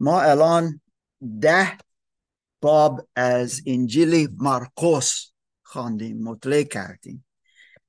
[0.00, 0.80] ما الان
[1.40, 1.78] ده
[2.60, 5.30] باب از انجیل مارکوس
[5.62, 7.26] خواندیم مطلع کردیم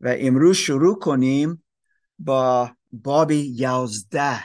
[0.02, 1.64] و امروز شروع کنیم
[2.20, 4.44] با باب یازده.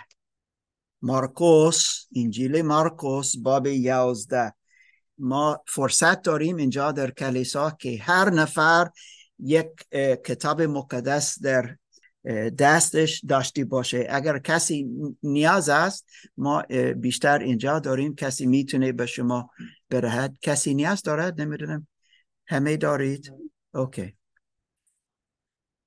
[1.02, 4.54] مارکوس انجیل مارکوس باب یازده.
[5.18, 8.90] ما فرصت داریم اینجا در کلیسا که هر نفر
[9.38, 9.70] یک
[10.24, 11.76] کتاب مقدس در
[12.58, 14.06] دستش داشتی باشه.
[14.10, 14.86] اگر کسی
[15.22, 16.62] نیاز است ما
[16.96, 18.14] بیشتر اینجا داریم.
[18.14, 19.50] کسی می‌تونه به شما
[19.90, 20.36] برهد.
[20.42, 21.86] کسی نیاز دارد؟ نمی‌دونم.
[22.46, 23.32] همه دارید؟
[23.74, 24.16] اوکی.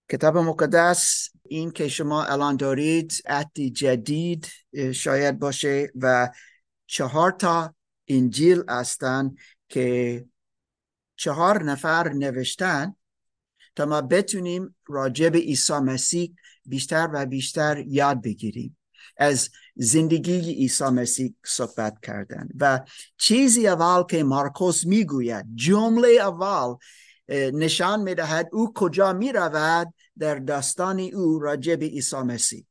[0.09, 4.47] کتاب مقدس این که شما الان دارید عهد جدید
[4.94, 6.30] شاید باشه و
[6.86, 7.75] چهار تا
[8.08, 9.36] انجیل هستن
[9.70, 10.25] که
[11.16, 12.95] چهار نفر نوشتن.
[13.76, 16.34] تا ما بتونیم راجع به عیسی مسیح
[16.66, 18.77] بیشتر و بیشتر یاد بگیریم.
[19.18, 22.86] از زندگی عیسی مسیح صحبت کردن و
[23.17, 26.75] چیزی اول که مارکوس می‌گوید جمله اول
[27.30, 32.66] نشان می‌دهد او کجا می‌رود در داستان او راجع به عیسی مسیح.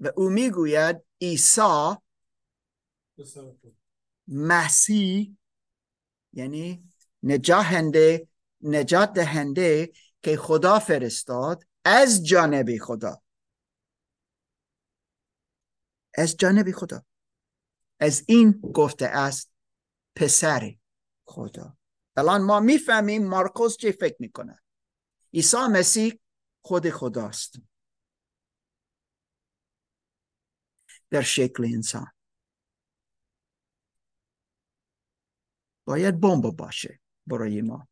[0.00, 1.94] و او می‌گوید عیسی
[4.28, 5.36] مسیح
[6.32, 6.84] یعنی
[7.22, 8.28] نجاهنده
[8.60, 9.92] نجات دهنده
[10.22, 13.22] که خدا فرستاد از جانب خدا.
[16.14, 17.04] از جانب خدا.
[18.00, 19.52] از این گفته است
[20.16, 20.76] پسر
[21.24, 21.76] خدا.
[22.16, 24.62] الان ما می‌فهمیم مارکوس چه فکر می‌کنه.
[25.34, 26.20] عیسی مسیح
[26.62, 27.52] خود خداست.
[31.10, 32.06] در شکل انسان.
[35.84, 37.88] باید بمب باشه برای ما.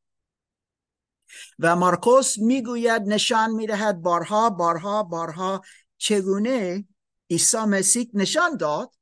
[1.58, 5.62] و مارکوس می‌گوید نشان می‌دهد بارها بارها بارها
[5.98, 6.84] چگونه
[7.30, 8.94] عیسی مسیح نشان داد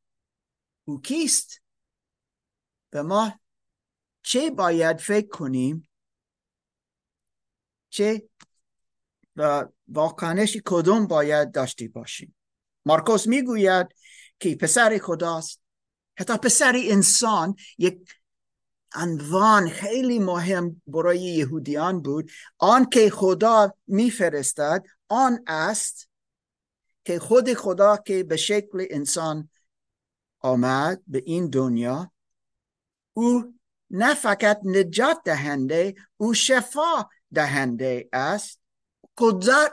[0.84, 1.62] او کیست.
[2.92, 3.40] و ما
[4.22, 5.88] چه باید فکر کنیم؟
[7.90, 8.28] چه
[9.36, 12.34] و واکنشی کدوم باید داشتی باشیم؟
[12.86, 13.86] مارکوس می‌گوید
[14.40, 15.60] که پسر خداست.
[16.18, 18.14] حتی پسر انسان یک
[18.94, 22.30] عنوان خیلی مهم برای یهودیان بود.
[22.58, 26.08] آن که خدا میفرستد آن است
[27.04, 29.50] که خود خدا که به شکل انسان
[30.40, 32.12] آمد به این دنیا
[33.12, 33.54] او
[33.90, 38.60] نه فقط نجات دهنده او شفا دهنده است.
[39.18, 39.70] قدر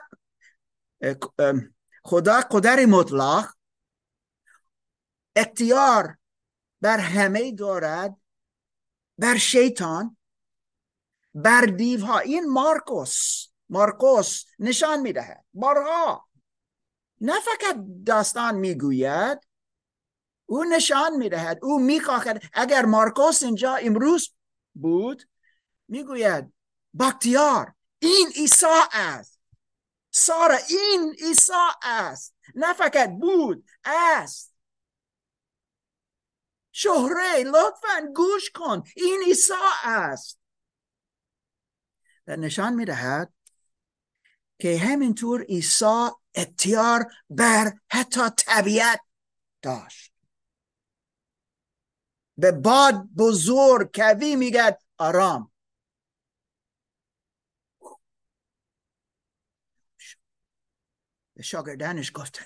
[2.04, 3.54] خدا قدر مطلق
[5.36, 6.18] اختیار
[6.82, 8.21] بر همه دارد.
[9.22, 10.18] بر شیطان
[11.34, 12.20] بر دیوها.
[12.20, 15.46] این مارکوس مارکوس نشان می‌دهد.
[15.54, 16.28] بارها
[17.22, 19.40] نه فقط داستان می‌گوید
[20.46, 21.60] او نشان می‌دهد.
[21.62, 22.44] او می‌خواهد.
[22.54, 24.34] اگر مارکوس اینجا امروز
[24.74, 25.30] بود
[25.88, 26.54] می‌گوید
[26.94, 29.40] باکتیار این عیسی است.
[30.12, 31.52] سارا این عیسی
[31.84, 32.36] است.
[32.56, 34.51] نه فقط بود است.
[36.84, 39.54] شهره لطفا گوش کن این عیسی
[39.84, 40.40] است.
[42.28, 43.34] و نشان می‌دهد
[44.60, 49.02] که همینطور عیسی اختیار بر حتی طبیعت
[49.62, 50.14] داشت.
[52.38, 55.52] به باد بزرگ کوی میگد آرام.
[61.34, 62.46] به شاگردانش گفتن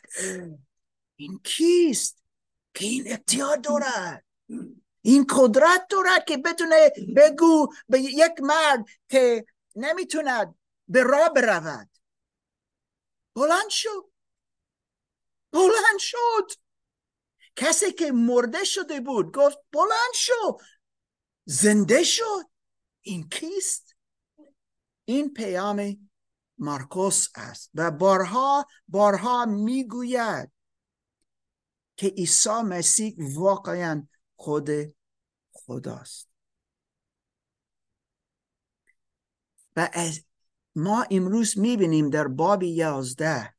[1.15, 2.23] این کیست
[2.73, 4.24] که این اختیار دارد؟
[5.01, 9.45] این قدرت دارد که بتونه بگو به یک مرد که
[9.75, 10.55] نمی‌توند
[10.87, 11.89] به راه برود.
[13.35, 14.11] بلند شد
[15.51, 16.51] بلند شد.
[17.55, 20.57] کسی که مرده شده بود گفت بلند شد
[21.45, 22.49] زنده شد.
[23.01, 23.95] این کیست؟
[25.05, 26.09] این پیام
[26.57, 30.51] مارکوس است و بارها بارها می‌گوید
[31.97, 34.69] که عیسی مسیح واقعا خود
[35.51, 36.29] خداست.
[39.75, 40.25] و از
[40.75, 43.55] ما امروز می‌بینیم در باب یازده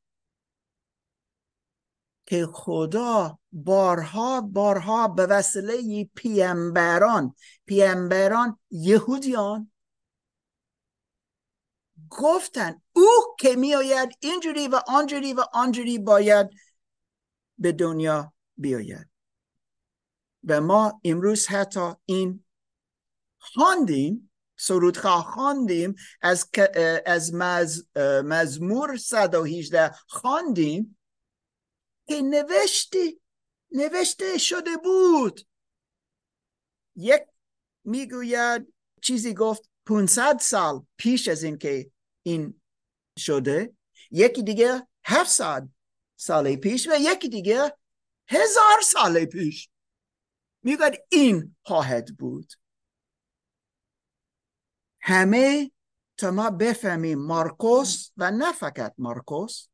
[2.25, 7.35] که خدا بارها بارها به وسیله پیامبران
[7.65, 9.71] پیامبران یهودیان
[12.09, 16.49] گفتن او که میآید اینجوری و آنجوری و آنجوری باید
[17.57, 19.06] به دنیا بیاید.
[20.47, 22.45] و ما امروز حتی این
[23.39, 26.49] خواندیم سرودخواه خواندیم از
[27.05, 27.83] از مز
[28.25, 30.97] مزمور 118 خواندیم
[32.07, 33.21] که نوشتی
[33.71, 35.41] نوشته شده بود.
[36.95, 37.21] یک
[37.83, 41.91] می‌گوید چیزی گفت 500 سال پیش از اینکه
[42.23, 42.61] این
[43.19, 43.73] شده.
[44.11, 45.69] یکی دیگه 700
[46.15, 47.77] سال پیش و یکی دیگه
[48.27, 49.69] هزار سال پیش.
[50.67, 52.53] می‌گوید این خواهد بود.
[55.01, 55.71] همه
[56.17, 59.67] تا ما بفهمیم مارکوس و نه فقط مارکوس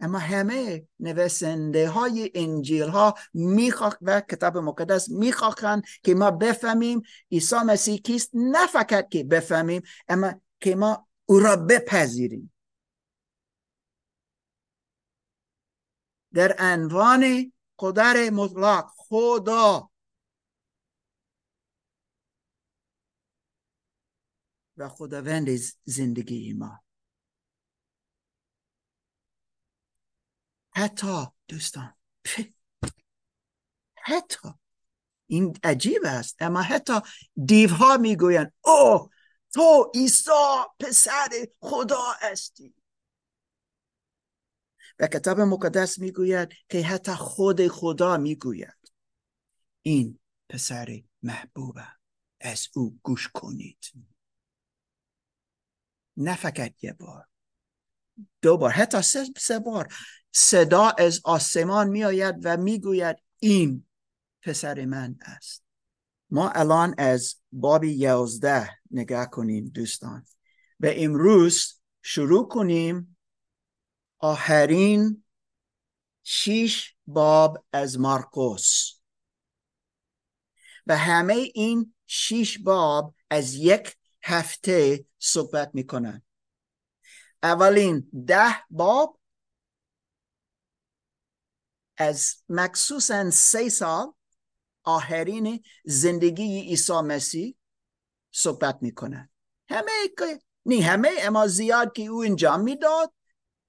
[0.00, 7.02] اما همه نویسنده های انجیل ها می‌خواه و کتاب مقدس می‌خواهند که ما بفهمیم
[7.32, 12.52] عیسی مسیح کیست نه فقط که بفهمیم اما که ما او را بپذیریم.
[16.32, 19.90] در عنوان قدر مطلق خدا
[24.76, 25.48] و خداوند
[25.84, 26.84] زندگی ما.
[30.76, 31.94] حتی دوستان
[34.06, 34.48] حتی
[35.26, 37.00] این عجیب است اما حتی
[37.46, 39.08] دیوها می‌گویند او
[39.52, 40.30] تو عیسی
[40.80, 41.28] پسر
[41.60, 42.74] خدا هستی.
[44.98, 48.92] و کتاب مقدس می‌گوید که حتی خود خدا می‌گوید
[49.82, 50.18] این
[50.48, 51.86] پسر محبوبه
[52.40, 54.13] از او گوش کنید.
[56.16, 57.26] نه فقط یه بار.
[58.42, 58.70] دو بار.
[58.70, 59.94] حتی سه, سه بار.
[60.32, 63.86] صدا از آسمان می آید و می‌گوید این
[64.42, 65.64] پسر من است.
[66.30, 70.26] ما الان از باب یازده نگاه کنیم دوستان.
[70.80, 73.16] و امروز شروع کنیم.
[74.18, 75.24] آخرین
[76.22, 78.92] شیش باب از مارکوس.
[80.86, 86.22] و همه این شیش باب از یک هفته صحبت می‌کنن.
[87.42, 89.20] اولین ده باب
[91.96, 94.12] از مخصوصا سه سال
[94.84, 97.56] آخرین زندگی عیسی مسیح
[98.30, 99.30] صحبت می‌کنن.
[99.68, 99.92] همه
[100.66, 103.12] نی همه اما زیاد که او انجام می‌داد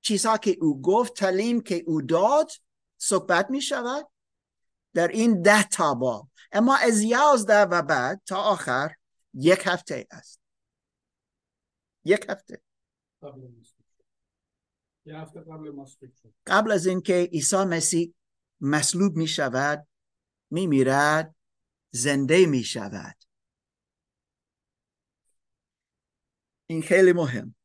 [0.01, 2.51] چیزها که او گفت تعلیم که او داد
[2.97, 4.07] صحبت می شود
[4.93, 6.29] در این ده تا باب.
[6.51, 8.95] اما از یازده و بعد تا آخر
[9.33, 10.44] یک هفته است.
[12.05, 12.61] یک هفته.
[16.47, 18.13] قبل از اینکه عیسی مسیح
[18.61, 19.87] مصلوب می شود
[20.51, 21.35] می میرد
[21.91, 23.15] زنده می شود.
[26.67, 27.55] این خیلی مهم.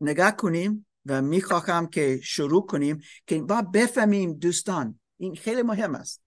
[0.00, 6.22] نگاه کنیم و می‌خواهم که شروع کنیم که با بفهمیم دوستان این خیلی مهم است.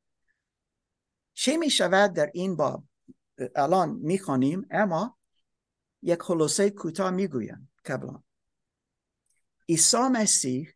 [1.33, 2.83] چه می شود در این باب؟
[3.55, 5.18] الان می‌خوانیم اما
[6.01, 8.23] یک خلاصه کوتاه می‌گویم قبلا
[9.69, 10.73] عیسی مسیح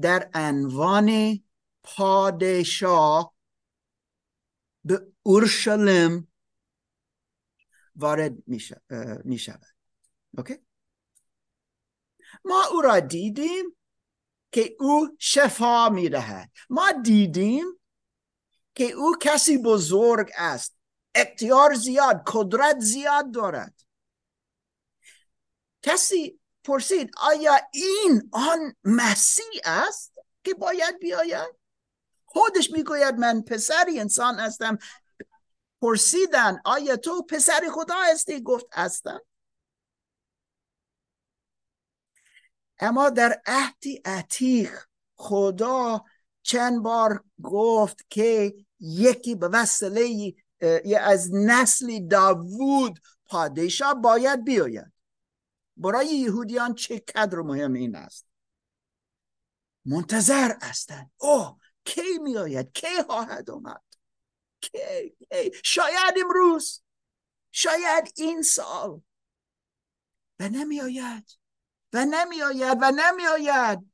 [0.00, 1.38] در عنوان
[1.82, 3.34] پادشاه
[4.84, 6.32] به اورشلیم
[7.96, 8.48] وارد
[9.24, 9.66] می شود
[10.38, 10.54] اوکی؟
[12.44, 13.76] ما او را دیدیم
[14.52, 17.66] که او شفا می دهد ما دیدیم
[18.74, 20.76] که او کسی بزرگ است.
[21.14, 23.74] اختیار زیاد قدرت زیاد دارد.
[25.88, 30.14] کسی پرسید آیا این آن مسیح است
[30.44, 31.54] که باید بیاید؟
[32.24, 34.78] خودش می‌گوید من پسری انسان هستم.
[35.82, 39.20] پرسیدن آیا تو پسر خدا هستی؟ گفت هستم.
[42.78, 44.84] اما در عهدی عتیق
[45.16, 46.04] خدا
[46.42, 50.34] چند بار گفت که یکی به وسیله
[51.00, 54.97] از نسل داوود پادشاه باید بیاید.
[55.78, 58.26] برای یهودیان چه قدر مهم این است؟
[59.84, 63.82] منتظر هستند اوه کی میآید؟ کی خواهد آمد؟
[64.60, 65.02] کی؟
[65.64, 66.82] شاید امروز.
[67.50, 69.02] شاید این سال.
[70.40, 71.38] و نمیآید.
[71.92, 73.92] و نمیآید و نمیآید.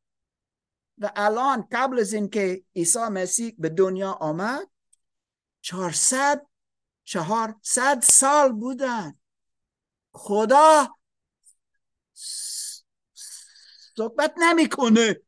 [0.98, 4.70] و الان قبل از اینکه عیسی مسیح به دنیا آمد
[5.60, 6.46] چهارصد
[7.04, 9.18] چهارصد سال بودن.
[10.12, 10.93] خدا
[13.96, 15.20] صحبت نمی‌کنه.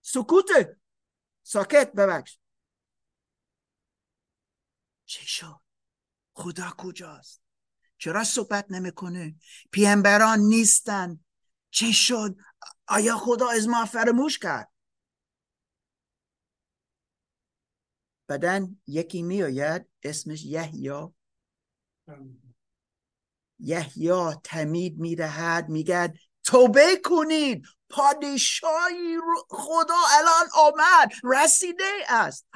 [0.00, 0.80] سکوته
[1.42, 2.38] ساکت ببخش.
[5.04, 5.60] چه شد؟
[6.32, 7.42] خدا کجاست؟
[7.98, 9.34] چرا صحبت نمی‌کنه؟
[9.70, 11.24] پیامبران نیستن.
[11.70, 12.36] چه شد؟
[12.88, 14.72] آیا خدا از ما فرموش کرد؟
[18.26, 20.90] بعدن یکی میآید اسمش یحیی.
[23.58, 26.14] یحیی تمید می‌دهد میگد
[26.46, 27.66] توبه کنید.
[27.90, 31.12] پادشاهی خدا الان آمد.
[31.24, 32.46] رسیده است.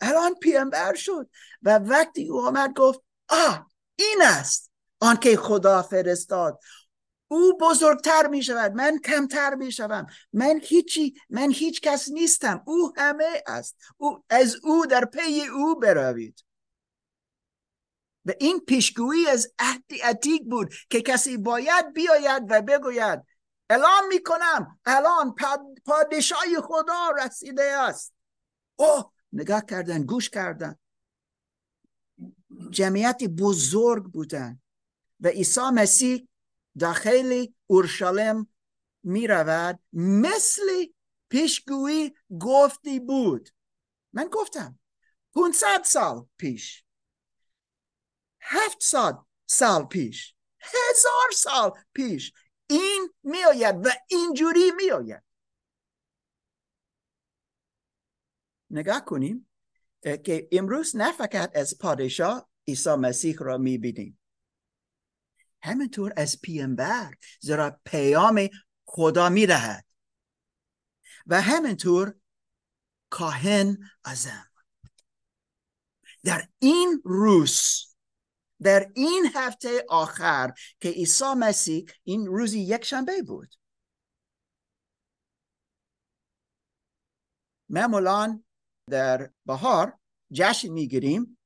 [0.00, 1.30] الان پیامبر شد
[1.62, 4.70] و وقتی او آمد گفت آه این است
[5.00, 6.60] آنکه خدا فرستاد.
[7.28, 8.72] او بزرگتر می شود.
[8.72, 10.06] من کمتر می شوم.
[10.32, 12.62] من هیچی من هیچ کس نیستم.
[12.66, 13.76] او همه است.
[13.96, 16.45] او از او در پی او بروید.
[18.26, 23.22] و این پیشگویی از عهد عتیق بود که کسی باید بیاید و بگوید
[23.70, 25.34] اعلام می‌کنم الان
[25.84, 28.14] پادشاهی خدا رسیده است.
[28.76, 30.76] اوه نگاه کردن گوش کردن.
[32.70, 34.60] جمعیت بزرگ بودن
[35.20, 36.28] و عیسی مسیح
[36.78, 38.54] داخل اورشلیم
[39.02, 40.62] می رود مثل
[41.28, 43.50] پیشگویی گفتی بود.
[44.12, 44.78] من گفتم
[45.34, 46.85] 500 سال پیش
[48.48, 50.34] هفتصد سال پیش.
[50.60, 52.32] هزار سال پیش.
[52.66, 55.22] این میآید و اینجوری میآید.
[58.70, 59.50] نگاه کنیم
[60.02, 64.18] که امروز نه فقط از پادشاه عیسی مسیح را می‌بینیم.
[65.62, 68.48] همینطور از پیامبر زیرا پیام
[68.84, 69.86] خدا می‌دهد.
[71.26, 72.14] و همینطور
[73.10, 74.50] کاهن ازم
[76.24, 77.85] در این روز
[78.62, 83.54] در این هفته آخر که عیسی مسیح این روزی یک شنبه بود.
[87.68, 88.42] معمولا
[88.90, 89.98] در بهار
[90.32, 91.38] جشن می‌گیریم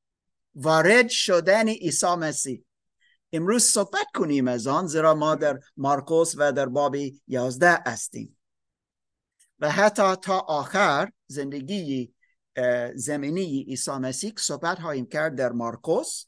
[0.55, 2.65] وارد شدن عیسی مسیح.
[3.33, 8.37] امروز صحبت کنیم از آن زیرا ما در مارکوس و در باب یازده هستیم.
[9.59, 12.15] و حتی تا آخر زندگی
[12.95, 16.25] زمینی عیسی مسیح صحبت هاییم کرد در مارکوس.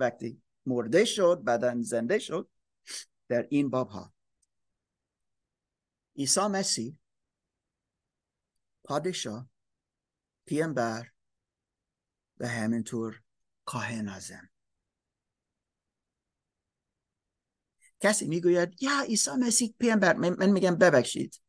[0.00, 2.50] وقتی مرده شد بعدا زنده شد
[3.28, 4.12] در این باب ها
[6.16, 6.98] عیسی مسیح
[8.84, 9.48] پادشاه
[10.46, 11.08] پیامبر
[12.38, 13.22] و همینطور
[13.64, 14.50] کاهن ازم
[18.00, 21.40] کسی می‌گوید یا عیسی مسیح پیامبر من میگم ببخشید.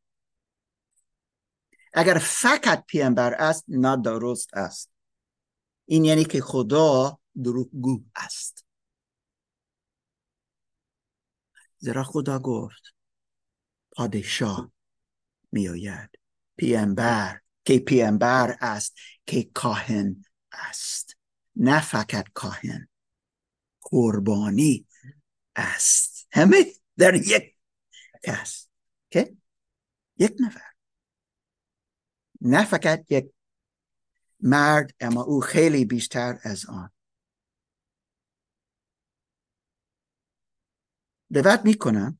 [1.94, 4.92] اگر فقط پیامبر است نه درست است.
[5.86, 8.66] این یعنی که خدا دروغگو است.
[11.78, 12.96] زیرا خدا گفت
[13.92, 14.72] پادشاه
[15.52, 16.10] میآید.
[16.58, 21.18] پیامبر که پیامبر است که کاهن است.
[21.56, 22.88] نه فقط کاهن
[23.82, 24.88] قربانی
[25.56, 26.28] است.
[26.32, 26.66] همه
[26.98, 27.56] در یک
[28.24, 28.68] کس
[29.10, 29.38] که
[30.18, 30.74] یک نفر.
[32.42, 33.32] نه فقط یک
[34.40, 36.92] مرد اما او خیلی بیشتر از آن.
[41.34, 42.20] دعوت می‌کنم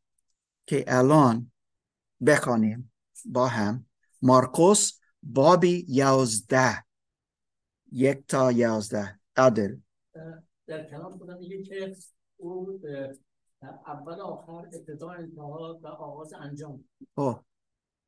[0.66, 1.52] که الان
[2.26, 2.92] بخوانیم
[3.26, 3.86] با هم.
[4.22, 6.86] مارکوس بابی یازده.
[7.92, 9.20] یک تا یازده.
[9.36, 9.76] عدل
[10.68, 11.96] در کلام خدا میگه که
[12.38, 12.82] او
[13.88, 16.84] اول آخر ابتدا انتها و آغاز انجام.
[17.16, 17.40] او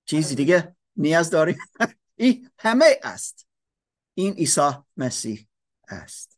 [0.06, 1.58] چیزی دیگه نیاز داریم؟
[2.16, 3.48] این همه است.
[4.14, 5.48] این عیسی مسیح
[5.88, 6.38] است.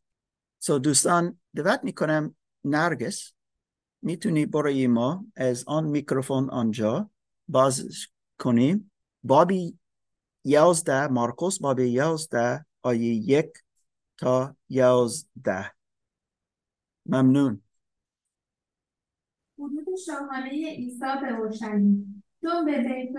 [0.60, 3.34] سو دوستان دعوت می‌کنم نرگس.
[4.04, 7.10] می‌تونی برای ما از آن میکروفون آنجا
[7.48, 7.90] باز
[8.40, 8.92] کنیم
[9.24, 9.78] بابی
[10.44, 13.52] یازده مارکوس بابی یازده آیه یک
[14.18, 15.72] تا یازده.
[17.06, 17.62] ممنون.
[19.60, 23.14] حدود شاهانه عیسی به اورشلیم چون به بیت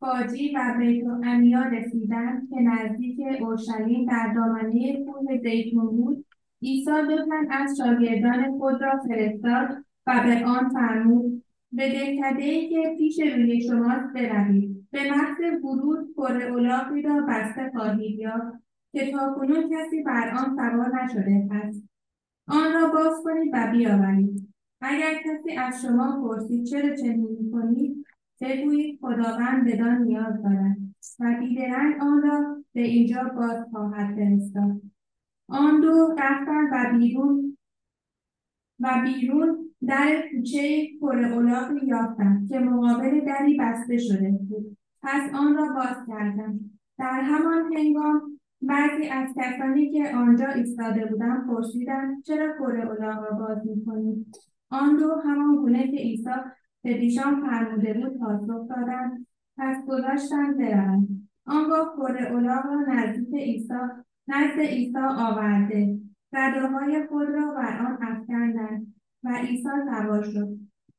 [0.00, 6.26] فاجی و بیت امیا رسیدند که نزدیک اورشلیم در دامنه کوه زیتون بود
[6.62, 11.84] عیسی دو از شاگردان خود را فرستاد و به آن فرمود به
[12.38, 14.88] ای که پیش روی شماست بروید.
[14.90, 21.02] به محض ورود پر اولاقی را بسته خواهید یافت که تاکنون کسی بر آن سوار
[21.02, 21.82] نشده است.
[22.48, 24.48] آن را باز کنید و بیاورید.
[24.80, 28.06] اگر کسی از شما پرسید چرا چنین می‌کنید
[28.40, 30.76] بگویید خداوند بدان نیاز دارد
[31.20, 34.80] و بیدرنگ آن را به اینجا باز خواهد فرستاد.
[35.48, 37.58] آن دو رفتند و بیرون
[38.80, 44.76] و بیرون در کوچه پر الاغی یافتند که مقابل دری بسته شده بود.
[45.02, 51.46] پس آن را باز کردند در همان هنگام بعضی از کسانی که آنجا ایستاده بودند
[51.46, 54.36] پرسیدند چرا پر الاغ را باز می‌کنید
[54.70, 56.30] آن دو همان گونه که عیسی
[56.82, 59.26] به دیشان فرموده بود پاسخ دادند.
[59.58, 60.60] پس گذاشتند
[61.46, 63.74] آنگاه پر الاغ را نزدیک عیسی
[64.28, 65.98] نزد عیسی آورده.
[66.32, 68.93] رداهای خود را بر آن افکندند.
[69.24, 70.48] و عیسی سوار شد.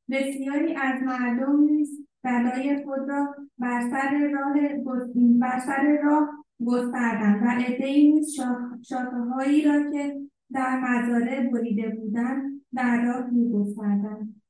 [0.10, 4.54] بسیاری از مردم نیز بلای خود را بر سر راه
[5.40, 6.30] بر سر راه
[6.66, 8.36] گستردند و عدهای نیز
[8.82, 10.22] شاخههایی را که
[10.54, 14.42] در مزارع بریده بودند در راه میگستردند.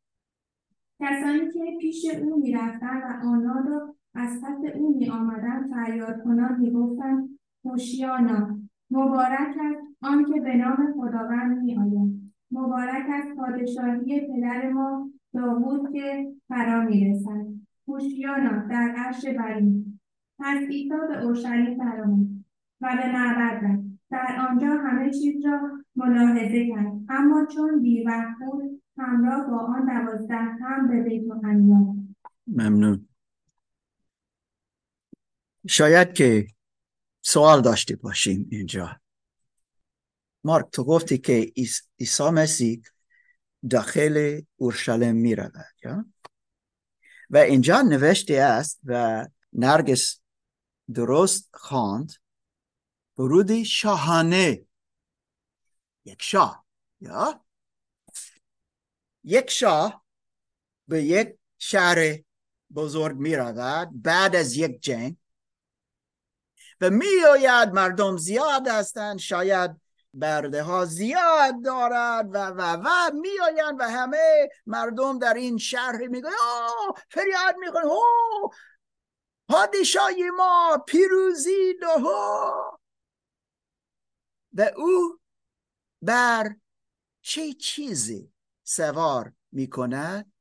[1.02, 7.40] کسانی که پیش او می‌رفتند و آنها را از پس او میآمدند فریاد کنان می‌گفتند
[7.66, 8.60] هوشیانا
[8.92, 12.25] مبارک است آنکه به نام خداوند میآید.
[12.52, 17.46] مبارک است پادشاهی پدر ما داوود که فرا می‌رسد.
[17.88, 20.00] هوشیانا در عرش برین
[20.40, 22.28] پس عیسی به اورشلیم فرامد
[22.82, 23.86] و به معبد رفت.
[24.10, 26.94] در آنجا همه چیز را ملاحظه کرد.
[27.10, 31.24] اما چون بیوقت بود همراه با آن دوازده هم به بیت
[32.48, 33.08] ممنون.
[35.68, 36.48] شاید که
[37.22, 38.90] سوال داشته باشیم اینجا.
[40.46, 41.54] مارک تو گفتی که
[42.00, 42.82] عیسی مسیح
[43.70, 45.66] داخل اورشلیم می رود
[47.30, 50.20] و اینجا نوشته است و نرگس
[50.94, 52.12] درست خواند
[53.18, 54.66] ورودی شاهانه
[56.06, 56.66] یک شاه
[57.02, 57.46] یا
[59.24, 60.06] یک شاه
[60.88, 62.20] به یک شهر
[62.76, 65.18] بزرگ می رود بعد از یک جنگ
[66.82, 69.85] و می آید مردم زیاد هستند شاید
[70.16, 76.08] برده ها زیاد دارد و و و می آیند و همه مردم در این شهر
[76.08, 78.50] می آه فریاد می او
[79.50, 82.02] پادشاهی ما پیروزی ده
[84.54, 85.20] و او
[86.02, 86.56] بر
[87.22, 90.34] چه چیزی سوار می کند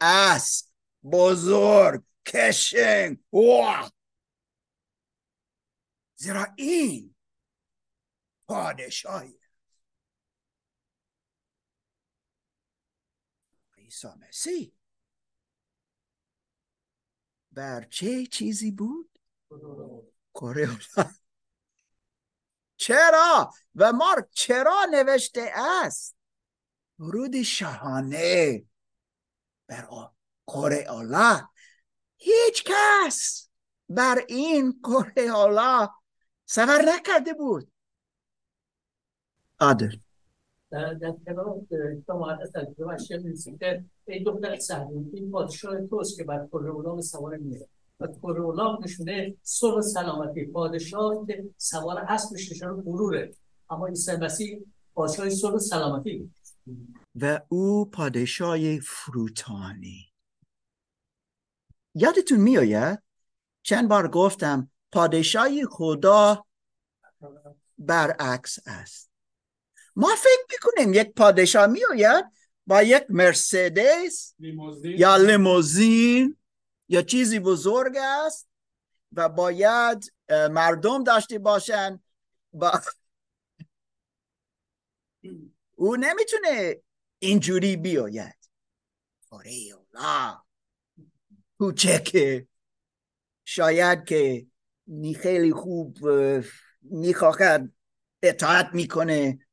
[0.00, 0.66] اسب
[1.12, 3.18] بزرگ کشنگ
[6.14, 7.13] زیرا این
[8.46, 9.40] پادشاهی
[13.78, 14.72] عیسی مسیح
[17.52, 19.18] بر چه چیزی بود؟
[20.34, 20.68] کره
[22.76, 26.16] چرا؟ و مارک چرا نوشته است؟
[26.98, 28.64] ورود شاهانه
[29.66, 29.88] بر
[30.46, 31.48] کره الله
[32.16, 33.48] هیچ کس
[33.88, 35.88] بر این کره الله
[36.46, 37.72] سفر نکرده بود
[39.60, 39.96] عادل
[40.70, 41.60] در کنار
[42.06, 46.70] شما از تجربه اشیا می‌رسیم که این دختر سهرون این پادشاه توست که بر کره
[46.70, 47.68] اولاق سوار میره.
[48.00, 50.46] و کره اولاق نشونه صلح سلامتی.
[50.46, 53.34] پادشاه که سوار اسبش نشونه غروره.
[53.70, 54.60] اما عیسی مسیح
[54.94, 56.30] پادشاه صلح سلامتی
[57.20, 60.12] و او پادشاه فروتانی.
[61.94, 63.02] یادتون میآید؟
[63.62, 66.44] چند بار گفتم پادشاهی خدا
[67.78, 69.13] برعکس است.
[69.96, 72.24] ما فکر می‌کنیم یک پادشاه میآید
[72.66, 74.34] با یک مرسدس
[74.84, 76.36] یا لیموزین
[76.88, 78.48] یا چیزی بزرگ است
[79.12, 82.00] و باید مردم داشته باشن
[82.52, 82.80] با
[85.74, 86.82] او نمی‌تونه
[87.18, 88.48] اینجوری بیاید.
[89.30, 89.50] آره
[89.94, 90.38] الله.
[91.58, 92.48] کوچکه
[93.44, 94.46] شاید که
[95.20, 95.98] خیلی خوب
[96.82, 97.72] می‌خواهد
[98.22, 99.43] اطاعت می‌کنه.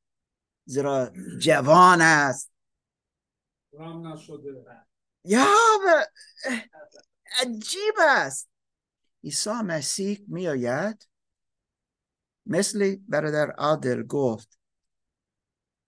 [0.72, 2.52] زیرا جوان است.
[5.24, 5.48] یا
[7.42, 8.50] عجیب است.
[9.24, 11.08] عیسی مسیح میآید.
[12.46, 14.60] مثل برادر عادل گفت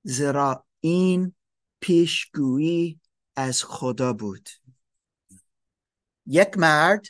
[0.04, 1.36] زیرا این
[1.80, 3.00] پیشگویی
[3.36, 4.50] از خدا بود.
[6.26, 7.06] یک مرد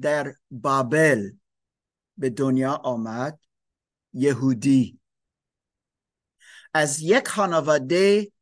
[0.00, 1.30] در بابل
[2.16, 3.40] به دنیا آمد
[4.12, 5.00] یهودی.
[6.78, 8.32] از یک خانواده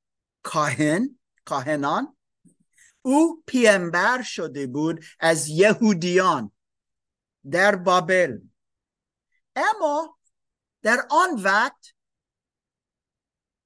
[0.42, 2.16] کاهن کاهنان.
[3.02, 6.52] او پیامبر شده بود از یهودیان
[7.50, 8.38] در بابل.
[9.56, 10.18] اما
[10.82, 11.94] در آن وقت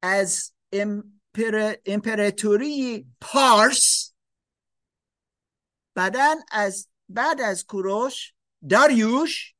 [0.02, 1.74] از امپر...
[1.87, 4.12] امپراتوری پارس
[5.94, 8.35] بعدا از بعد از کوروش
[8.70, 9.54] داریوش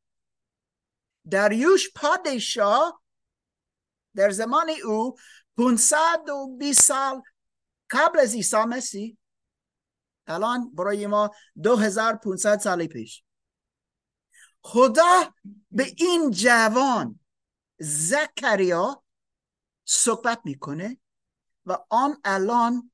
[1.31, 3.03] داریوش پادشاه
[4.17, 5.17] در زمان او
[5.57, 7.23] 520 سال
[7.91, 9.17] قبل از عیسی مسیح
[10.27, 11.31] الان برای ما
[11.63, 13.25] 2500 سال پیش.
[14.63, 15.35] خدا
[15.71, 17.21] به این جوان
[17.79, 19.03] زکریا
[19.85, 20.99] صحبت می‌کنه
[21.67, 22.91] و آن الان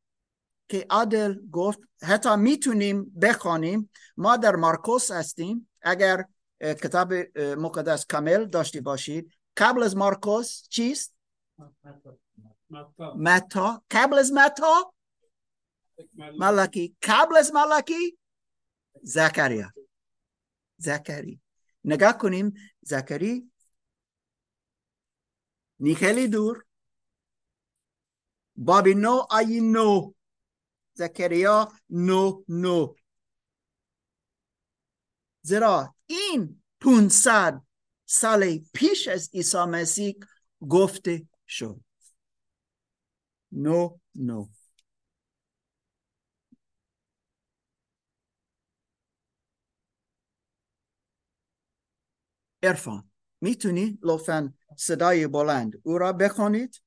[0.69, 5.69] که عادل گفت حتی می‌تونیم بخوانیم ما در مارکوس هستیم.
[5.83, 6.25] اگر
[6.61, 11.17] کتاب مقدس کامل داشتی باشید قبل از مارکوس چیست؟
[13.17, 14.95] متا قبل از متا
[16.39, 18.19] ملکی قبل از ملکی
[19.03, 19.73] زکریا
[20.77, 21.41] زکری
[21.85, 23.53] نگاه کنیم زکری
[25.81, 26.65] نی خیلی دور
[28.57, 30.13] بابی نو آی نو
[30.95, 32.95] زکریا نو نو
[35.43, 37.63] زیرا این 500
[38.07, 40.17] سال پیش از عیسی مسیح
[40.69, 41.81] گفته شد.
[43.53, 44.49] نو نو.
[52.63, 56.83] ارفان می‌تونی لطفا صدای بلند او را بخونید؟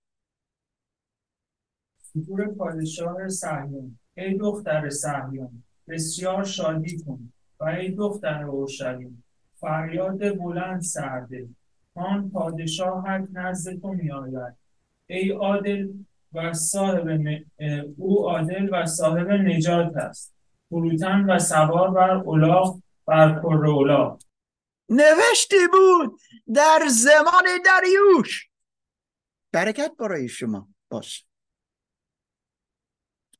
[2.09, 3.99] فتور پادشاه سهیون.
[4.17, 9.23] ای دختر سهیون بسیار شادی کن و ای دختر اورشلیم.
[9.59, 11.49] فریاد بلند سرده.
[11.95, 14.53] آن پادشاهت نزد تو میآید.
[15.07, 15.87] ای عادل
[16.33, 17.07] و صاحب
[17.97, 20.33] او عادل و صاحب نجات است.
[20.69, 24.21] فروتن و سوار بر الاغ بر کر الاغ
[24.89, 26.19] نوشته بود
[26.53, 28.49] در زمان دریوش.
[29.51, 31.25] برکت برای شما باش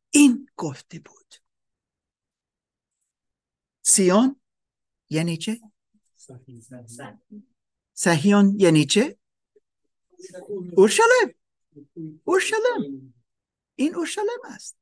[0.10, 1.36] این گفته بود.
[3.82, 4.42] سیون
[5.10, 5.60] یعنی چه؟
[7.94, 9.18] سهیون یعنی چه؟
[10.78, 11.36] اورشلیم.
[12.24, 13.14] اورشلیم.
[13.76, 14.78] این اورشلیم است.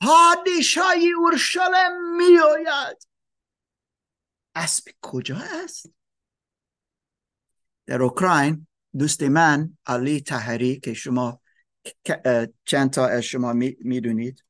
[0.00, 3.08] پادشاهی اورشلیم می آید
[4.54, 5.90] اسب کجا است؟
[7.86, 8.66] در اوکراین
[8.98, 11.40] دوست من علی تحری که شما
[12.64, 14.44] چند تا از شما می‌دونید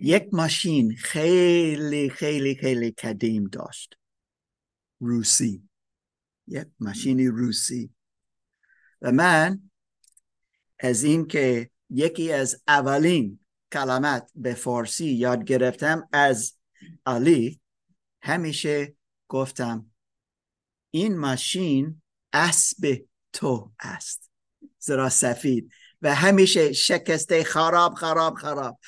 [0.00, 3.94] یک ماشین خیلی خیلی خیلی قدیم داشت.
[5.00, 5.68] روسی.
[6.46, 7.94] یک ماشینی روسی.
[9.02, 9.70] و من
[10.78, 13.40] از این که یکی از اولین
[13.72, 16.54] کلمات به فارسی یاد گرفتم از
[17.06, 17.60] علی
[18.22, 18.96] همیشه
[19.28, 19.90] گفتم
[20.90, 24.30] این ماشین اسب تو است.
[24.78, 25.72] زیرا سفید.
[26.02, 28.78] و همیشه شکسته خراب خراب خراب.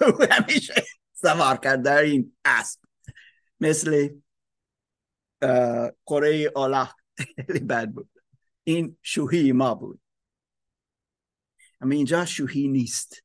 [0.00, 0.74] او همیشه
[1.12, 2.80] سوار کرد در این اسب.
[3.60, 4.08] مثل
[6.06, 8.10] کره اولا خیلی بد بود.
[8.64, 10.00] این شوهی ما بود.
[11.80, 13.24] اما اینجا شوهی نیست.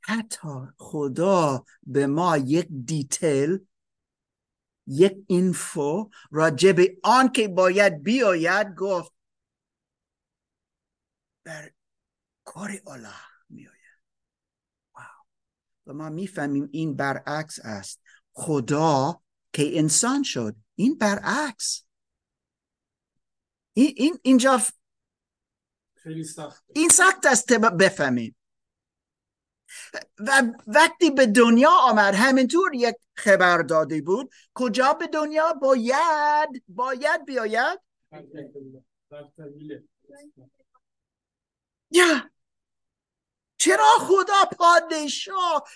[0.00, 0.48] حتی
[0.78, 3.58] خدا به ما یک دیتیل
[4.86, 9.12] یک اینفو راجع به آن که باید بیاید گفت
[11.44, 11.72] بر
[12.44, 13.27] کار الله
[15.88, 18.00] و ما می‌فهمیم این برعکس است.
[18.32, 19.20] خدا
[19.52, 21.84] که انسان شد این برعکس.
[23.72, 24.72] این, این اینجا ف-
[25.94, 26.64] خیلی سخت.
[26.74, 28.36] این سخت است بفهمیم.
[30.18, 34.30] و وقتی به دنیا آمد همینطور یک خبر داده بود.
[34.54, 37.80] کجا به دنیا؟ باید باید بیاید.
[41.90, 42.30] یا!
[43.58, 45.68] چرا خدا پادشاه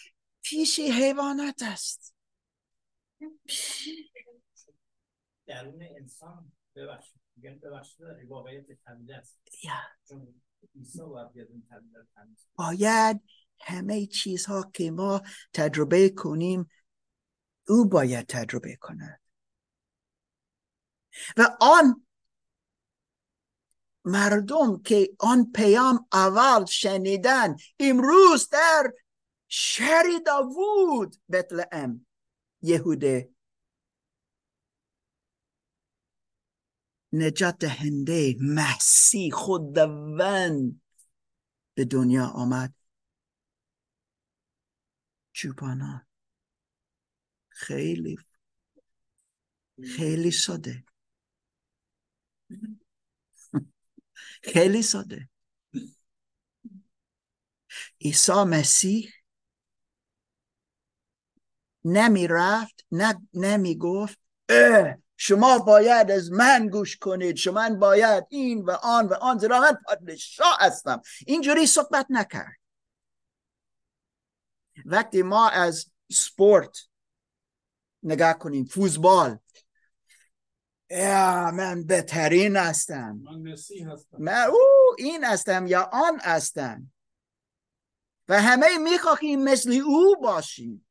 [0.42, 2.14] پیش حیوانات است؟
[5.46, 7.20] درون انسان ببخشید.
[7.36, 9.38] میگن ببخشید داره واقعیت طبیعی است.
[10.08, 10.42] چون.
[12.54, 13.20] باید
[13.60, 16.70] همه چیزها که ما تجربه کنیم
[17.68, 19.20] او باید تجربه کند.
[21.36, 22.06] و آن
[24.04, 28.92] مردم که آن پیام اول شنیدن امروز در
[29.48, 32.06] شهر داوود بتلهم
[32.62, 33.30] یهوده.
[37.12, 40.80] نجات دهنده مسیح خداوند
[41.74, 42.74] به دنیا آمد.
[45.32, 46.06] چوپانان
[47.48, 48.16] خیلی
[49.96, 50.84] خیلی ساده
[54.42, 55.28] خیلی ساده.
[58.00, 59.12] عیسی مسیح
[61.84, 62.86] نمی رفت
[63.34, 64.18] نمی گفت
[65.16, 69.78] شما باید از من گوش کنید شما باید این و آن و آن زیرا من
[69.86, 71.02] پادشاه هستم.
[71.26, 72.56] اینجوری صحبت نکرد.
[74.84, 76.78] وقتی ما از سپورت
[78.02, 79.38] نگاه کنیم فوتبال
[81.54, 83.20] من بهترین هستم.
[83.22, 84.16] من مسیح هستم.
[84.18, 86.92] من او این هستم یا آن هستم.
[88.28, 90.86] و همه می‌خواهیم مثل او باشیم.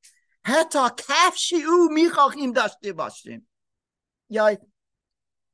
[0.45, 3.49] حتی کفش او می‌خواهیم داشته باشیم.
[4.29, 4.57] یا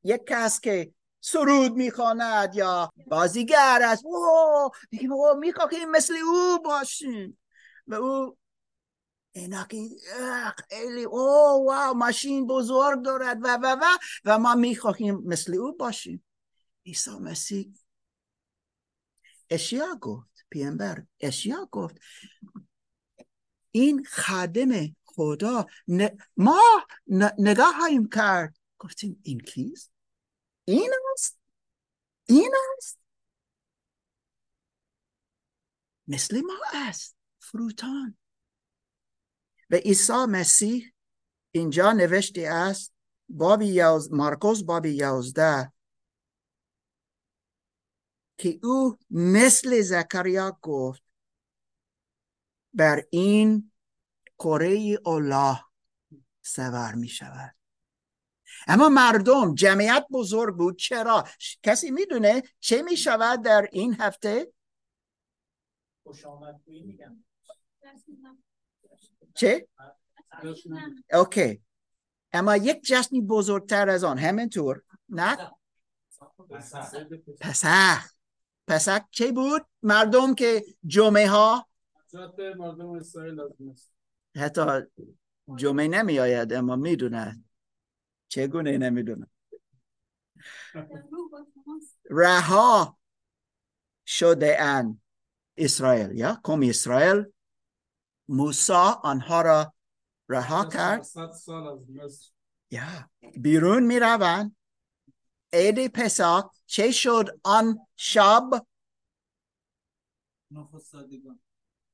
[0.03, 4.03] یک کس که سرود می‌خواند یا بازیگر است.
[4.05, 4.71] او
[5.39, 7.39] می‌خواهیم مثل او باشیم.
[7.87, 8.37] و او
[9.35, 11.19] اه، خیلی او
[11.67, 13.37] واو ماشین بزرگ دارد.
[13.43, 16.23] و و و و ما می‌خواهیم مثل او باشیم.
[16.85, 17.73] عیسی مسیح.
[19.49, 21.95] اشیا گفت پیامبر اشیا گفت
[23.71, 25.65] این خادم خدا
[26.37, 26.61] ما
[27.37, 28.57] نگاه هایم کرد.
[28.79, 29.91] گفتیم این کیست؟
[30.65, 31.39] این است؟
[32.25, 32.99] این است؟
[36.07, 38.17] مثل ما است فروتان.
[39.69, 40.93] و عیسی مسیح
[41.51, 42.93] اینجا نوشته است
[43.29, 44.13] باب یاز...
[44.13, 45.73] مارکوس باب یازده
[48.37, 51.03] که او مثل زکریا گفت
[52.73, 53.71] بر این
[54.39, 55.59] کره الله
[56.41, 57.55] سوار می شود.
[58.67, 60.77] اما مردم جمعیت بزرگ بود.
[60.77, 61.27] چرا؟
[61.63, 64.53] کسی می‌دونه چه می شود در این هفته؟
[66.03, 66.61] خوش آمد.
[69.33, 69.67] چه؟
[71.13, 71.61] اوکی.
[72.33, 75.51] اما یک جشنی بزرگتر از آن همینطور نه؟
[77.39, 78.11] پسخ
[78.67, 81.67] پسخ چه بود؟ مردم که جمعه ها؟
[82.57, 83.41] مردم اسرائیل
[84.35, 84.61] حتی
[85.55, 87.43] جمعه نمی آید اما می‌دونه
[88.27, 89.27] چگونه نمی‌دونه
[92.09, 92.97] رها
[94.05, 95.01] شده ان
[95.57, 97.25] اسرائیل یا کم اسرائیل.
[98.27, 99.73] موسا آنها را
[100.29, 101.07] رها کرد.
[102.71, 104.55] یا بیرون می روند
[105.53, 108.65] عید پساک چه شد آن شب؟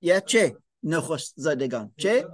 [0.01, 2.27] یا چه؟ نخست زدگان چه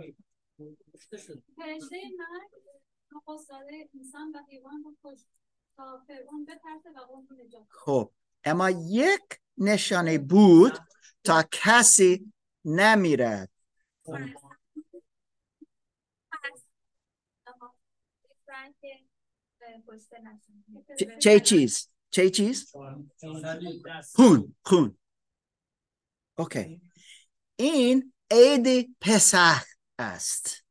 [7.70, 8.12] خب
[8.44, 10.80] اما یک نشانه بود
[11.24, 12.34] تا کسی
[12.66, 13.50] نمیرد.
[21.20, 22.72] چه- چیز چه چیز
[24.16, 24.98] خون خون
[26.38, 26.82] اوکی
[27.56, 29.66] این عید پسخ
[30.00, 30.66] است.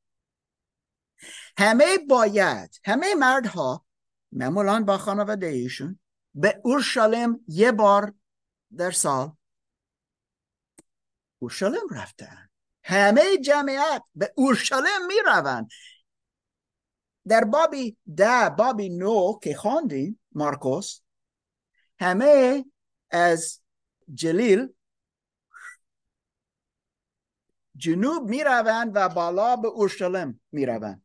[1.58, 3.86] همه باید همه مردها
[4.32, 6.00] معمولا با خانواده ایشون
[6.34, 8.14] به اورشلیم یه بار
[8.76, 9.36] در سال
[11.38, 12.47] اورشلیم رفتن.
[12.88, 15.70] همه جمعیت به اورشلیم می روند
[17.28, 21.00] در بابی ده بابی نو که خواندیم مارکوس
[22.00, 22.64] همه
[23.10, 23.60] از
[24.14, 24.68] جلیل
[27.76, 31.02] جنوب می روند و بالا به اورشلیم می روند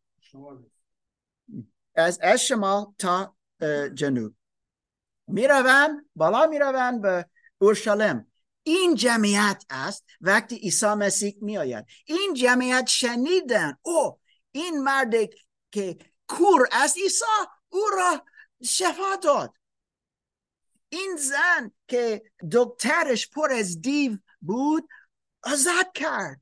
[1.96, 3.36] از از شمال تا
[3.94, 4.36] جنوب.
[5.28, 7.26] می روند بالا می روند به
[7.58, 8.33] اورشلیم.
[8.64, 14.20] این جمعیت است وقتی عیسی مسیح می آید این جمعیت شنیدن او
[14.52, 15.14] این مرد
[15.72, 15.98] که
[16.28, 17.26] کور از عیسی
[17.70, 18.26] او را
[18.64, 19.54] شفا داد.
[20.90, 24.90] این زن که دکترش پر از دیو بود
[25.44, 26.42] آزاد کرد.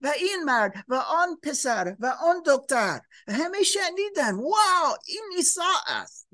[0.00, 6.28] و این مرد و آن پسر و آن دکتر همه شنیدن واو این عیسی است.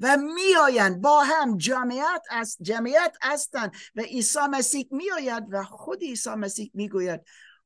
[0.00, 6.30] و میآیند با هم جمعیت است جمعیت هستند و عیسی مسیح میآید و خود عیسی
[6.30, 7.20] مسیح می‌گوید.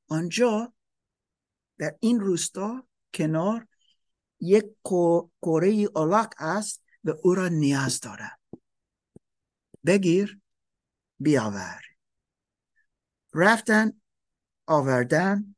[0.09, 0.75] آنجا
[1.79, 3.67] در این روستا کنار
[4.41, 4.65] یک
[5.43, 8.41] کره اولاق است و او را نیاز دارد.
[9.87, 10.41] بگیر
[11.19, 11.81] بیاور.
[13.35, 14.01] رفتن
[14.67, 15.55] آوردن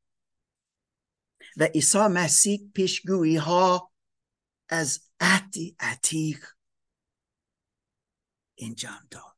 [1.56, 3.92] و عیسی مسیح پیشگویی ها
[4.68, 6.46] از عهدی عتیق
[8.58, 9.36] انجام داد.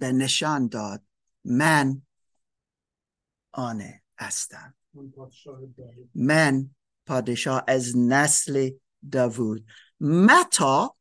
[0.00, 1.04] و نشان داد
[1.44, 2.02] من
[3.52, 3.82] آن
[4.18, 4.74] هستم.
[6.14, 6.70] من
[7.06, 8.70] پادشاه از نسل
[9.12, 9.66] داوود.
[10.00, 10.96] متا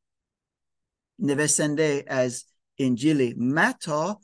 [1.20, 2.46] نویسنده از
[2.78, 4.22] انجیل متا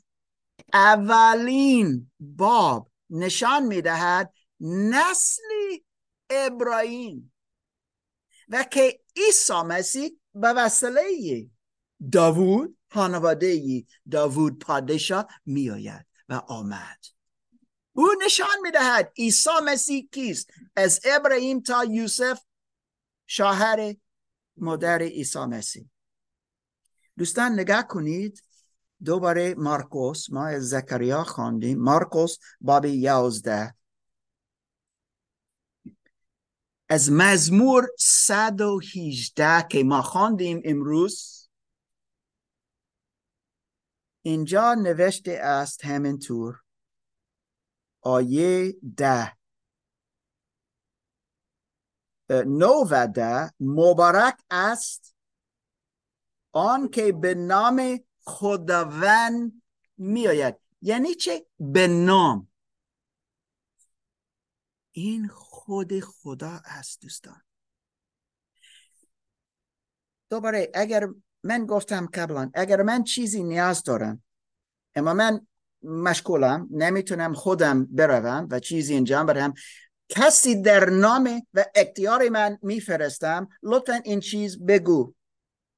[0.72, 5.42] اولین باب نشان می‌دهد نسل
[6.30, 7.32] ابراهیم
[8.48, 11.50] و که عیسی مسیح به وسیله
[12.12, 16.98] داوود خانواده داوود پادشاه میآید و آمد.
[17.92, 20.50] او نشان می‌دهد عیسی مسیح کیست.
[20.76, 22.40] از ابراهیم تا یوسف
[23.26, 23.94] شوهر
[24.56, 25.90] مادر عیسی مسیح.
[27.18, 28.42] دوستان نگاه کنید
[29.04, 31.78] دوباره مارکوس ما از زکریا خواندیم.
[31.78, 33.74] مارکوس باب یازده.
[36.88, 41.45] از مزمور 118 که ما خواندیم امروز
[44.26, 46.62] اینجا نوشته است همینطور.
[48.00, 49.36] آیه ده.
[52.30, 55.16] نو و ده مبارک است.
[56.52, 59.62] آن که به نام خداوند
[59.96, 60.56] میآید.
[60.82, 62.48] یعنی چه؟ به نام.
[64.92, 67.42] این خود خدا است دوستان.
[70.30, 71.08] دوباره اگر
[71.46, 74.22] من گفتم قبلا اگر من چیزی نیاز دارم
[74.94, 75.46] اما من
[75.82, 79.54] مشغولم نمی‌تونم خودم بروم و چیزی انجام بدم
[80.08, 85.14] کسی در نام و اختیار من میفرستم لطفا این چیز بگو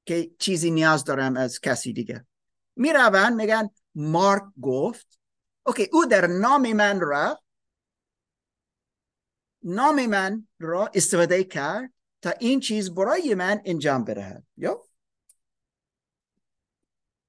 [0.05, 2.25] که چیزی نیاز دارم از کسی دیگه
[2.75, 5.19] می‌روند میگن مارک گفت
[5.65, 7.43] اوکی او در نام من رفت
[9.63, 14.43] نام من را استفاده کرد تا این چیز برای من انجام بدهد.
[14.57, 14.81] یا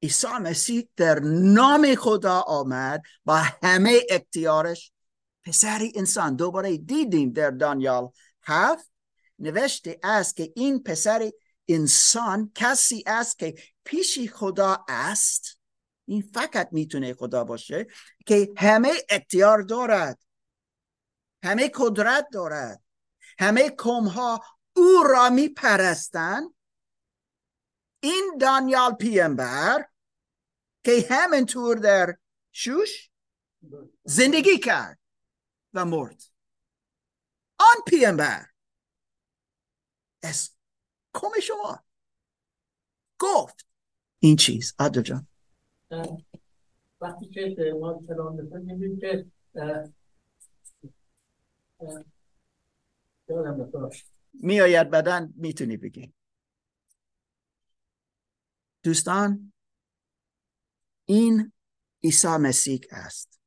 [0.03, 4.93] عیسی مسیح در نام خدا آمد با همه اختیارش
[5.45, 8.11] پسری انسان دوباره دیدیم در دانیال
[8.43, 8.91] هفت.
[9.39, 11.31] نوشته است که این پسر
[11.69, 15.59] انسان کسی است که پیشی خدا است.
[16.07, 17.87] این فقط می‌تونه خدا باشه
[18.27, 20.19] که همه اختیار دارد
[21.45, 22.83] همه قدرت دارد
[23.39, 24.41] همه کم ها
[24.77, 26.55] او را میپرستند.
[28.01, 29.87] این دانیال پیامبر
[30.85, 32.17] که همینطور در
[32.53, 33.11] شوش
[34.05, 34.99] زندگی کرد
[35.75, 36.23] و مرد.
[37.59, 38.47] آن پیامبر
[40.23, 40.51] از
[41.15, 41.85] کم شما
[43.19, 43.67] گفت
[44.19, 44.75] این چیز.
[44.79, 45.27] عادل جان.
[47.01, 49.27] وقتی که ما کلام می‌کنیم که
[54.33, 56.15] میآید بدن می‌تونی بگی.
[58.83, 59.53] دوستان
[61.11, 61.53] این
[62.05, 63.41] عیسی مسیح است.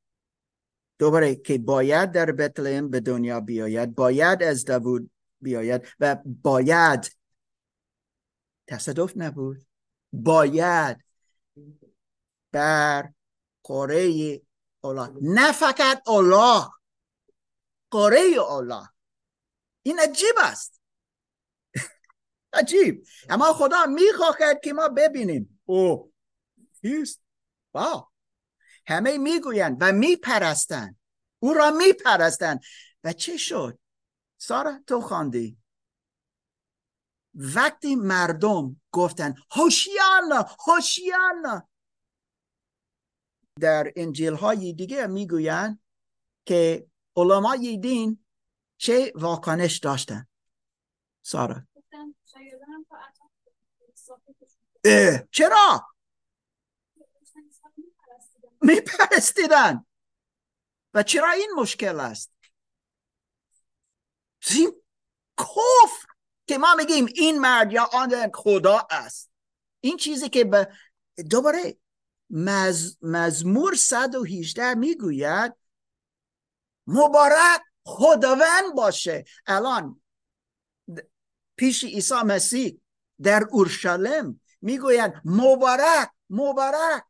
[0.99, 7.17] دوباره که باید در بتلهم به دنیا بیاید باید از داوود بیاید و باید
[8.67, 9.65] تصادف نبود
[10.13, 11.05] باید
[12.51, 13.13] بر
[13.63, 14.41] قره
[14.83, 15.09] الله.
[15.21, 16.69] نه فقط الله
[17.91, 18.89] قره الله.
[19.83, 20.81] این عجیب است.
[22.53, 23.05] عجیب.
[23.29, 25.61] اما خدا می‌خواهد که ما ببینیم.
[25.65, 26.13] او
[26.81, 27.22] کیست
[27.73, 28.09] واو
[28.87, 30.99] همه می‌گویند و میپرستند.
[31.39, 32.61] او را میپرستند.
[33.03, 33.79] و چه شد؟
[34.37, 35.57] سارا تو خواندی.
[37.33, 41.69] وقتی مردم گفتن هوشیانا هوشیانا
[43.59, 45.79] در انجیل های دیگه می‌گویند
[46.45, 48.25] که علمای دین
[48.77, 50.27] چه واکنش داشتن
[51.21, 51.67] سارا.
[55.31, 55.92] چرا؟
[58.67, 59.85] می‌پرستیدن.
[60.93, 62.31] و چرا این مشکل است؟
[64.49, 64.81] این
[65.37, 66.07] کفر
[66.47, 69.31] که ما میگیم این مرد یا آن خدا است.
[69.79, 70.67] این چیزی که به
[71.29, 71.77] دوباره
[72.29, 72.97] مز...
[73.01, 75.53] مزمور 118 می‌گوید
[76.87, 79.25] مبارک خداوند باشه.
[79.45, 80.01] الان
[81.55, 82.81] پیش عیسی مسیح
[83.21, 87.03] در اورشلیم می‌گویند مبارک مبارک.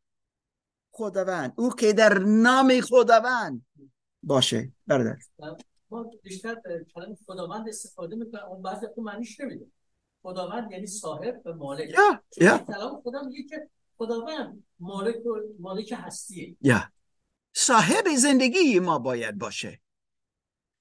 [0.94, 1.52] خداوند.
[1.56, 3.66] او که در نام خداوند.
[4.22, 5.16] باشه برادر.
[5.90, 6.56] ما بیشتر
[6.94, 8.44] کلام خداوند استفاده می‌کنیم.
[8.44, 9.66] اون بعضی تو معنیش نمیده.
[10.22, 11.90] خداوند یعنی صاحب و مالک.
[11.90, 12.58] یا یا.
[12.58, 16.56] کلام خدا میگه که خداوند مالک و مالک هستیه.
[16.60, 16.82] یا.
[17.52, 19.80] صاحب زندگی ما باید باشه.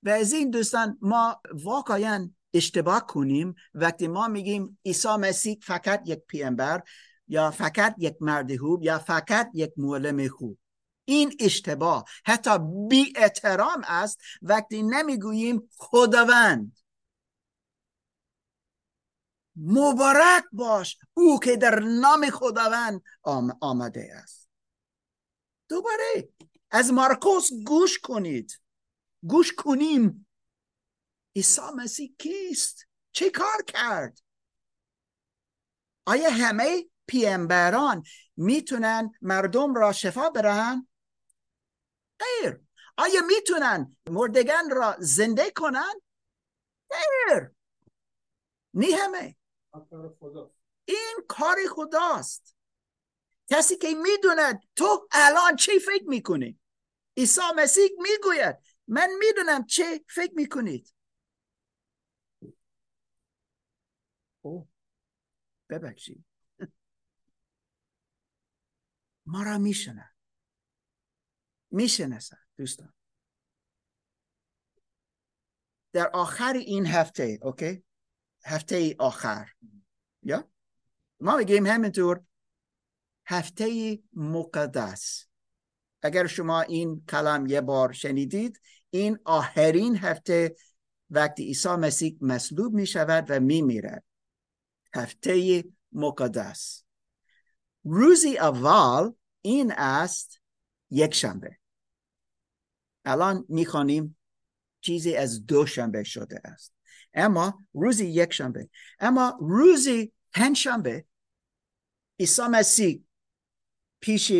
[0.04, 3.56] و از این دوستان ما واقعا اشتباه کنیم.
[3.74, 6.84] وقتی ما میگیم عیسی مسیح فقط یک پیامبر
[7.28, 10.58] یا فقط یک مرد خوب یا فقط یک معلم خوب.
[11.06, 12.06] این اشتباه.
[12.26, 12.60] حتی
[12.90, 14.20] بی احترام است.
[14.42, 16.78] وقتی نمی‌گوییم خداوند.
[19.56, 20.98] مبارک باش.
[21.14, 24.50] او که در نام خداوند آم- آمده است.
[25.70, 26.30] دوباره
[26.72, 28.60] از مارکوس گوش کنید.
[29.28, 30.28] گوش کنیم.
[31.36, 34.20] عیسی مسیح کیست؟ چه کار کرد؟
[36.06, 38.04] آیا همه پیامبران
[38.38, 40.88] می‌تونن مردم را شفا بدهند
[42.20, 42.60] غیر.
[42.98, 45.94] آیا می‌تونن مردگان را زنده کنن؟
[46.90, 47.52] غیر.
[48.74, 49.36] نی همه.
[49.72, 50.52] کار خدا
[50.86, 52.56] این کار خداست.
[53.50, 56.60] کسی که می‌دوند تو الان چی فکر می‌کنی؟
[57.18, 60.94] عیسی مسیح می‌گوید من می‌دونم چه فکر می‌کنید.
[64.42, 64.68] او
[65.70, 66.26] ببخشید.
[69.26, 70.14] ما را میشنه
[71.72, 72.94] می‌شناسن دوستان.
[75.94, 77.84] در آخر این هفته اوکی؟
[78.46, 79.50] هفته آخر.
[80.24, 80.52] یا؟
[81.20, 82.24] ما میگیم همینطور
[83.26, 85.28] هفته مقدس.
[86.02, 88.60] اگر شما این کلام یه بار شنیدید
[88.90, 90.56] این آخرین هفته
[91.10, 94.04] وقتی عیسی مسیح مصلوب می شود و می میرد
[94.96, 96.83] هفته مقدس.
[97.84, 99.12] روزی اول
[99.42, 100.42] این است
[100.90, 101.58] یک شنبه
[103.06, 104.18] الان می‌خوانیم
[104.82, 106.74] چیزی از دو شنبه شده است.
[107.14, 108.70] اما روزی یک شنبه
[109.00, 110.68] اما روزی پنج
[112.20, 113.04] عیسی مسیح
[114.00, 114.34] پیش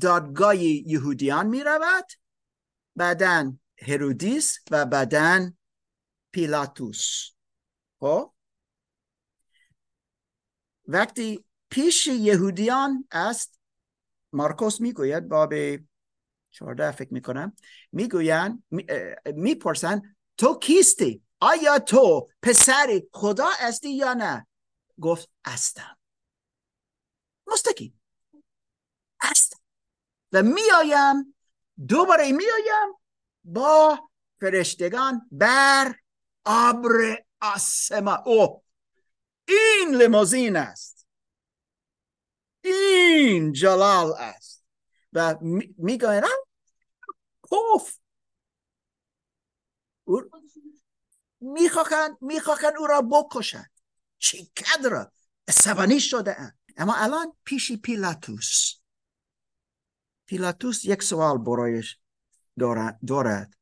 [0.00, 2.06] دادگاه یهودیان می رود
[2.96, 5.52] بعدا هرودیس و بعدا
[6.32, 7.30] پیلاتوس.
[8.00, 8.34] خب؟
[10.86, 13.60] وقتی پیش یهودیان است.
[14.32, 15.54] مارکوس می‌گوید باب
[16.50, 17.56] چهارده فکر می‌کنم
[17.92, 18.62] می‌گویند
[19.34, 24.46] می‌پرسن تو کیستی؟ آیا تو پسر خدا استی یا نه؟
[25.00, 25.96] گفت استم
[27.46, 28.00] مستقیم.
[29.20, 29.62] است
[30.32, 31.34] و میآیم
[31.88, 32.94] دوباره میآیم
[33.44, 34.08] با
[34.40, 35.94] فرشتگان بر
[36.46, 38.62] ابر آسمان او
[39.48, 40.99] این لموزین است.
[42.64, 44.64] این جلال است.
[45.12, 45.36] و
[45.78, 46.22] می‌گوین
[47.50, 47.98] پف
[51.40, 53.70] می‌خواهند می‌خواهند او را بکشند.
[54.18, 55.10] چقدر
[55.48, 56.58] عصبانی شده اند.
[56.76, 58.74] اما الان پیش پیلاتوس.
[60.26, 61.98] پیلاتوس یک سوال برایش
[63.06, 63.54] دارد.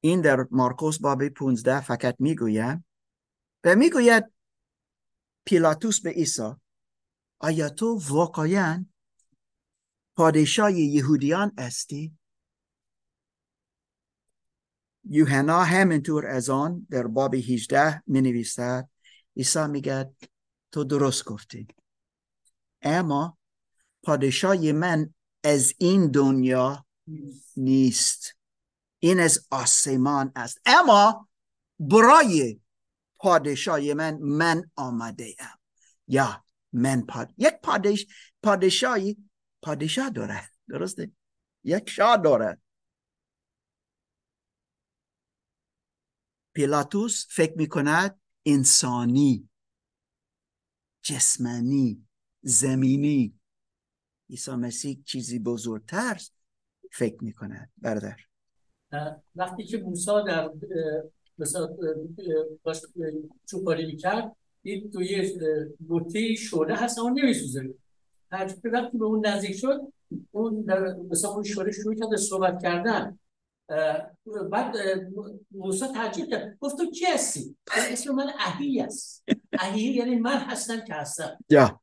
[0.00, 2.84] این در مارکوس باب 15 فقط می‌گوید
[3.64, 4.24] و می‌گوید
[5.44, 6.52] پیلاتوس به عیسی
[7.38, 8.86] آیا تو واقعا
[10.16, 12.18] پادشاه یهودیان استی؟
[15.04, 18.88] یوحنا همینطور از آن در باب 18 می نویسد
[19.36, 20.14] عیسی میگه
[20.72, 21.66] تو درست گفتی.
[22.82, 23.38] اما
[24.02, 25.14] پادشاه من
[25.44, 26.86] از این دنیا
[27.56, 28.36] نیست.
[28.98, 30.60] این از آسمان است.
[30.66, 31.28] اما
[31.78, 32.60] برای
[33.16, 35.58] پادشاه من من آمده ام
[36.08, 37.34] یا من پاد...
[37.38, 38.06] یک پادش...
[38.42, 39.16] پادشاهی
[39.62, 40.50] پادشاه داره.
[40.68, 41.10] درسته؟
[41.64, 42.58] یک شاه داره.
[46.52, 49.48] پیلاتوس فکر می کند انسانی
[51.02, 52.06] جسمانی
[52.42, 53.34] زمینی.
[54.30, 56.20] عیسی مسیح چیزی بزرگتر
[56.92, 58.16] فکر می کند برادر
[59.36, 60.50] وقتی که موسا در
[61.38, 61.76] مثلا
[63.50, 64.36] چوپاری می‌کرد
[64.92, 65.38] تو یه
[65.78, 67.74] بوته شوره هست اما نمیسوزه.
[68.30, 69.92] وقتی به اون نزدیک شد
[70.30, 73.18] اون در مثلا اون شوره شروع کرد صحبت کردن.
[74.50, 74.74] بعد
[75.50, 76.58] موسی تعجب کرد.
[76.60, 79.24] گفت تو کی هستی؟ اسم من اهی است.
[79.52, 81.38] اهی یعنی من هستم که هستم.
[81.50, 81.80] یا.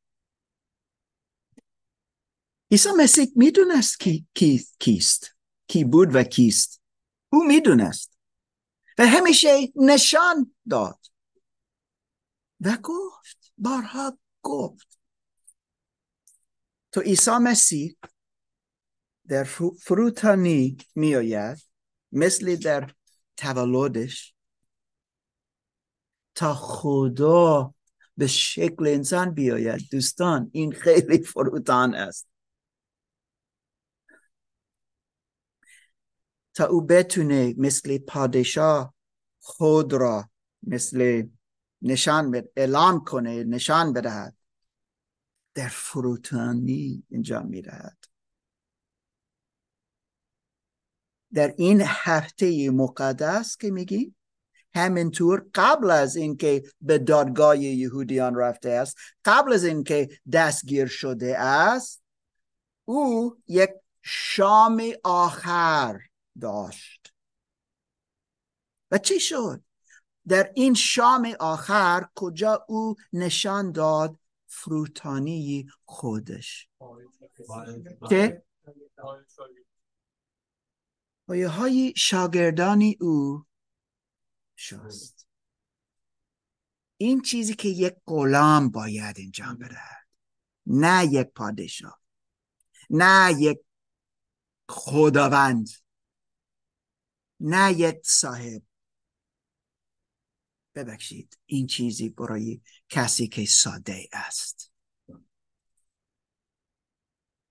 [2.71, 5.35] عیسی مسیح می‌دونست کی, کی کیست
[5.67, 6.81] کی بود و کیست.
[7.33, 8.17] او می‌دونست.
[8.97, 10.99] و همیشه نشان داد.
[12.61, 14.99] و گفت بارها گفت.
[16.91, 17.97] تو عیسی مسیح
[19.27, 19.43] در
[19.81, 21.57] فروتانی میآید
[22.11, 22.93] مثل در
[23.37, 24.35] تولدش
[26.35, 27.73] تا خدا
[28.17, 29.81] به شکل انسان بیاید.
[29.91, 32.27] دوستان این خیلی فروتان است.
[36.53, 38.93] تا او بتونه مثل پادشاه
[39.39, 40.29] خود را
[40.63, 41.27] مثل
[41.81, 44.35] نشان بد اعلام کنه نشان بدهد.
[45.53, 47.97] در فروتانی انجام می‌دهد
[51.33, 54.15] در این هفته مقدس که میگی
[54.75, 62.03] همینطور قبل از اینکه به دادگاه یهودیان رفته است قبل از اینکه دستگیر شده است
[62.85, 63.69] او یک
[64.01, 65.99] شام آخر
[66.41, 67.13] داشت.
[68.91, 69.63] و چی شد؟
[70.27, 76.69] در این شام آخر کجا او نشان داد فروتانی خودش؟
[78.09, 78.43] که
[81.27, 83.45] پایه های شاگردانی او
[84.55, 85.27] شست.
[86.97, 90.07] این چیزی که یک غلام باید انجام بدهد
[90.65, 92.01] نه یک پادشاه
[92.89, 93.59] نه یک
[94.69, 95.69] خداوند
[97.39, 98.61] نه یک صاحب.
[100.75, 104.71] ببخشید این چیزی برای کسی که ساده است.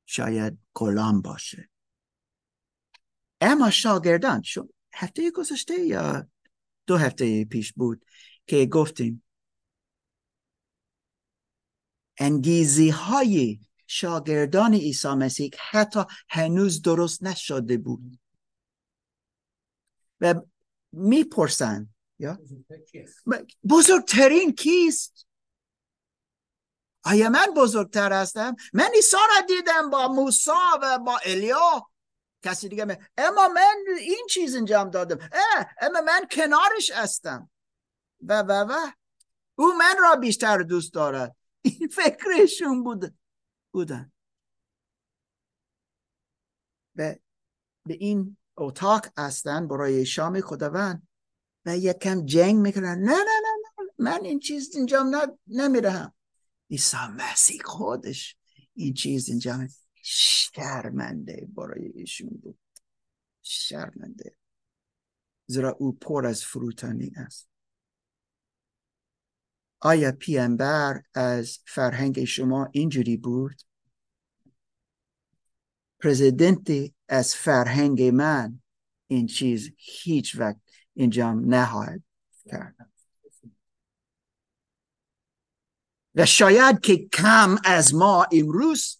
[0.06, 1.70] شاید غلام باشه.
[3.40, 6.28] اما شاگردان شو هفته گذشته یا
[6.86, 8.04] دو هفته پیش بود
[8.46, 9.22] که گفتیم
[12.18, 18.18] انگیزی های شاگردان عیسی مسیح حتی هنوز درست نشده بود.
[20.20, 20.34] و
[20.92, 22.38] می‌پرسند یا؟
[23.70, 25.26] بزرگترین کیست؟
[27.04, 30.50] آیا من بزرگتر هستم؟ من عیسی را دیدم با موسی
[30.82, 31.90] و با الیا
[32.42, 35.18] کسی دیگه من اما من این چیز انجام دادم.
[35.32, 37.50] اه اما من کنارش هستم.
[38.22, 38.90] و و و.
[39.54, 41.36] او من را بیشتر دوست دارد.
[41.62, 43.14] این فکرشون بود
[43.72, 44.12] بودن.
[46.94, 47.20] به,
[47.86, 51.08] به این اتاق هستن برای شام خداوند.
[51.66, 52.98] و یکم جنگ می‌کنن.
[52.98, 56.14] نه نه نه نه من این چیز انجام نمی‌دهم
[56.70, 58.36] عیسی مسیح خودش
[58.74, 59.68] این چیز انجام
[60.02, 62.58] شرمنده برای ایشون بود.
[63.42, 64.36] شرمنده.
[65.46, 67.48] زیرا او پر از فروتانی است.
[69.80, 73.62] آیا پیامبر از فرهنگ شما اینجوری بود؟
[76.00, 78.62] پرزیدنت از فرهنگ من
[79.06, 80.69] این چیز هیچ وقت
[81.00, 82.02] انجام نخواهد
[82.46, 82.90] کرد.
[86.14, 88.98] و شاید که کم از ما امروز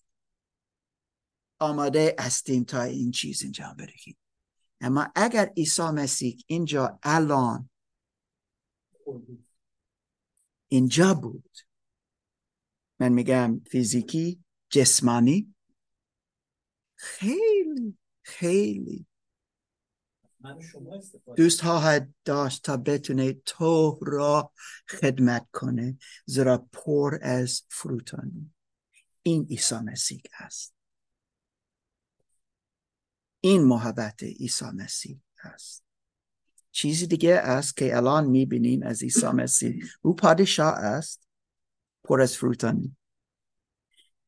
[1.58, 4.16] آماده هستیم تا این چیز انجام بدهیم
[4.80, 7.70] اما اگر عیسی مسیح اینجا الان
[10.68, 11.58] اینجا بود
[13.00, 15.54] من میگم فیزیکی جسمانی
[16.94, 19.06] خیلی خیلی
[21.36, 24.52] دوست خواهد داشت تا بتونه تو را
[24.88, 28.54] خدمت کنه زیرا پر از فروتانی.
[29.22, 30.74] این عیسی مسیح است.
[33.40, 35.84] این محبت عیسی مسیح است.
[36.70, 39.84] چیزی دیگه است که الان می‌بینیم از عیسی مسیح.
[40.02, 41.26] او پادشاه است.
[42.04, 42.96] پر از فروتانی.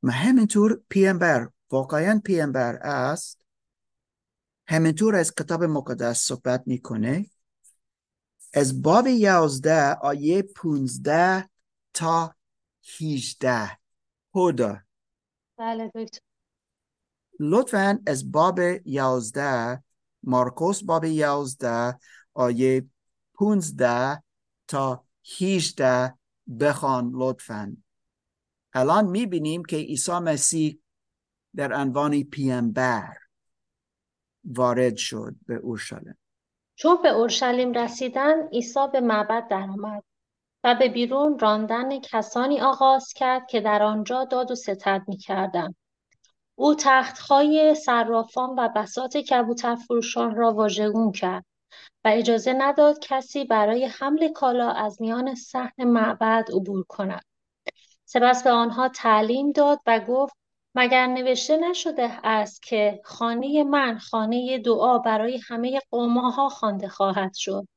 [0.02, 3.41] و همینطور پیامبر واقعا پیامبر است.
[4.66, 7.26] همینطور از کتاب مقدس صحبت می‌کنه
[8.54, 11.50] از باب یازده آیه پونزده
[11.94, 12.34] تا
[12.82, 13.78] هیجده
[14.34, 14.78] هدا
[15.58, 16.18] بله دکتر.
[17.40, 19.84] لطفا از باب یازده
[20.22, 21.98] مارکوس باب یازده
[22.34, 22.86] آیه
[23.34, 24.22] پونزده
[24.68, 26.14] تا هیجده
[26.60, 27.76] بخوان لطفا.
[28.72, 30.78] الان می‌بینیم که عیسی مسیح
[31.56, 33.22] در عنوان پیامبر
[34.45, 36.18] وارد شد به اورشلیم.
[36.74, 40.05] چون به اورشلیم رسیدن عیسی به معبد درآمد
[40.64, 45.74] و به بیرون راندن کسانی آغاز کرد که در آنجا داد و ستد می‌کردند.
[46.55, 51.45] او تختهای صرافان و بساط کبوترفروشان را واژگون کرد
[52.05, 57.24] و اجازه نداد کسی برای حمل کالا از میان صحن معبد عبور کند.
[58.05, 60.36] سپس به آنها تعلیم داد و گفت
[60.75, 67.68] مگر نوشته نشده است که خانه من خانه دعا برای همه قومها خوانده خواهد شد.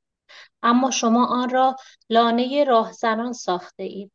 [0.63, 1.75] اما شما آن را
[2.09, 4.11] لانه راهزنان ساخته اید.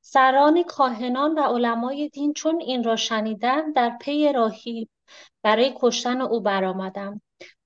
[0.00, 4.88] سران کاهنان و علمای دین چون این را شنیدند در پی راهی
[5.42, 7.20] برای کشتن او برآمدند.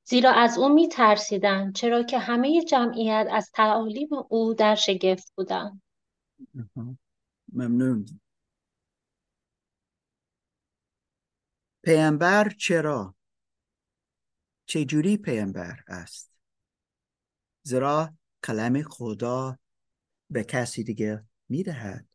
[0.05, 5.83] زیرا از او می ترسیدند چرا که همه جمعیت از تعالیم او در شگفت بودند.
[7.53, 8.07] ممنون.
[11.83, 13.15] پیامبر چرا؟
[14.67, 16.31] چجوری پیامبر است؟
[17.63, 18.15] زیرا
[18.45, 19.59] کلام خدا
[20.31, 22.07] به کسی دیگه می‌دهد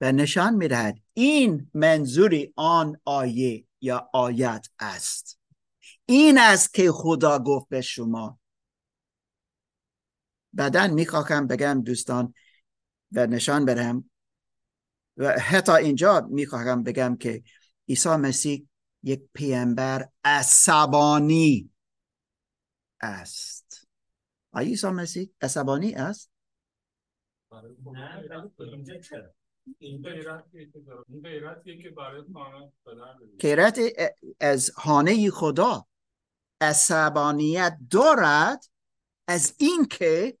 [0.00, 5.38] و نشان می‌دهد این منظوری آن آیه یا آیت است.
[6.06, 8.38] این است که خدا گفت به شما.
[10.52, 12.34] بعدا می‌خواهم بگم دوستان
[13.12, 14.10] و نشان بدم
[15.16, 17.42] و حتی اینجا می‌خواهم بگم که
[17.92, 18.68] عیسی مسیح
[19.02, 21.70] یک پیامبر عصبانی
[23.00, 23.88] است.
[24.52, 26.30] آیا عیسی مسیح عصبانی است؟
[33.40, 33.78] غیرت
[34.40, 35.86] از خانه خدا
[36.60, 38.64] عصبانیت دارد
[39.28, 40.38] از اینکه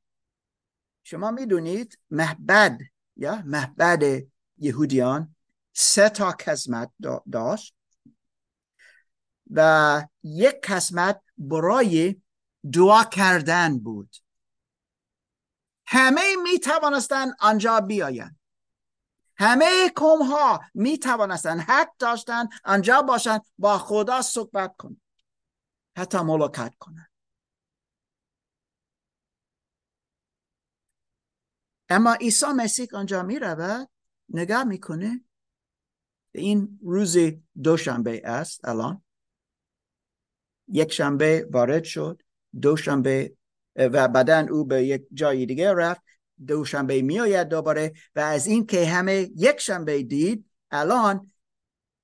[1.04, 2.78] شما می‌دونید محبد
[3.16, 4.02] یا محبد
[4.58, 5.34] یهودیان
[5.72, 6.92] سه تا قسمت
[7.32, 7.74] داشت
[9.50, 12.22] و یک قسمت برای
[12.72, 14.16] دعا کردن بود.
[15.86, 18.38] همه می توانستن آنجا بیایند.
[19.36, 25.00] همه قوم ها می توانستن حق داشتن آنجا باشن با خدا صحبت کنن.
[25.96, 27.08] حتی ملاقات کنن.
[31.88, 33.88] اما عیسی مسیح آنجا می رود
[34.28, 35.24] نگاه می‌کنه
[36.34, 37.16] این روز
[37.62, 39.02] دوشنبه است الان.
[40.68, 42.22] یک شنبه وارد شد
[42.60, 43.36] دوشنبه
[43.76, 46.02] و بعدا او به یک جای دیگه رفت.
[46.46, 51.32] دوشنبه میآید دوباره و از این که همه یک شنبه دید الان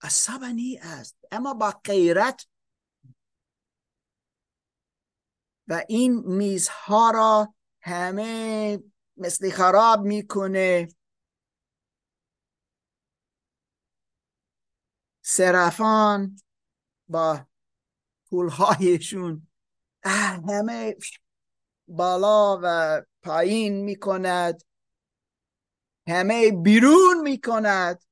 [0.03, 1.18] عصبانی است.
[1.31, 2.47] اما با غیرت.
[5.68, 8.79] و این میزها را همه
[9.16, 10.89] مثل خراب می‌کنه.
[15.31, 16.41] سرفان
[17.09, 17.47] با
[18.31, 19.47] پولهایشون
[20.05, 20.97] همه
[21.89, 24.62] بالا و پایین می‌کند.
[26.09, 28.05] همه بیرون می‌کند.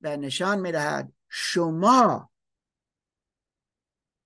[0.00, 2.30] و نشان می‌دهد شما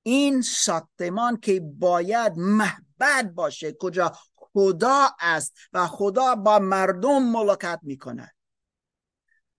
[0.02, 8.39] این ساختمان که باید محبت باشه کجا خدا است و خدا با مردم ملاقات می‌کند.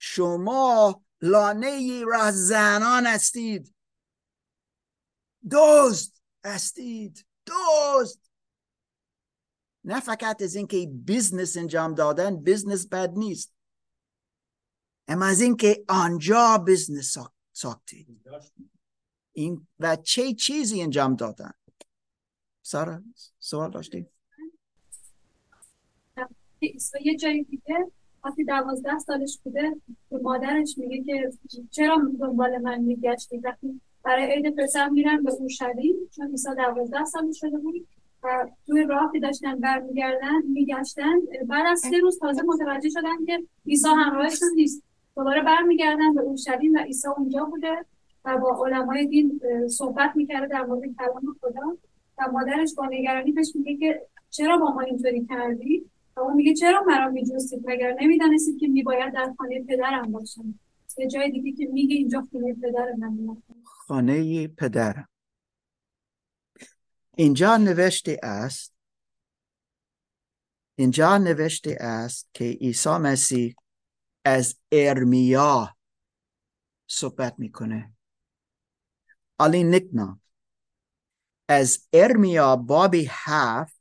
[0.04, 3.76] شما لانه را زنان هستید.
[5.52, 6.12] دزد
[6.46, 7.26] هستید.
[7.46, 8.32] دوست
[9.84, 13.54] نه فقط از اینکه بیزنس انجام دادن بیزنس بد نیست.
[15.08, 17.18] اما از اینکه آنجا بیزنس
[17.54, 18.22] ساختید.
[19.34, 21.52] این و چه چیزی انجام دادن؟
[22.62, 23.04] سارا
[23.40, 24.08] سوال داشتی
[27.02, 27.92] یه جایی دیگه.
[28.24, 29.76] وقتی دوازده سالش بوده
[30.12, 31.32] به مادرش میگه که
[31.72, 37.32] چرا دنبال من میگشتی؟ وقتی برای عید پسر میرن به اورشلیم چون عیسی دوازده سال
[37.32, 37.88] شده بود
[38.24, 41.20] و توی راه که داشتن برمیگردن میگشتن.
[41.48, 44.84] بعد از سه روز تازه متوجه شدن که عیسی همراهشون نیست.
[45.16, 47.86] دوباره برمیگردن به اورشلیم و عیسی اونجا بوده
[48.26, 51.78] و با علمای دین صحبت می‌کرده در مورد کلام خدا.
[52.18, 55.86] و مادرش با نگرانی بهش میگه که چرا با ما اینطوری کردی؟
[56.22, 60.60] اون میگه چرا مرا میجوستید مگر نمی‌دانستید که میباید در خانه پدرم باشم؟
[60.98, 65.10] یه جای دیگه که میگه اینجا خانه پدر من خانه پدرم
[67.18, 68.76] اینجا نوشته است
[70.76, 73.56] اینجا نوشته است که عیسی مسیح
[74.26, 75.76] از ارمیا
[76.88, 77.94] صحبت می‌کنه.
[79.40, 80.20] علی نکنا
[81.48, 83.81] از ارمیا بابی هفت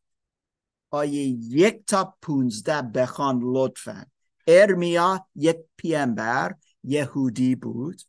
[0.90, 4.06] آیه یک تا پونزده بخوان لطفا.
[4.46, 8.00] ارمیا یک پیامبر یهودی بود.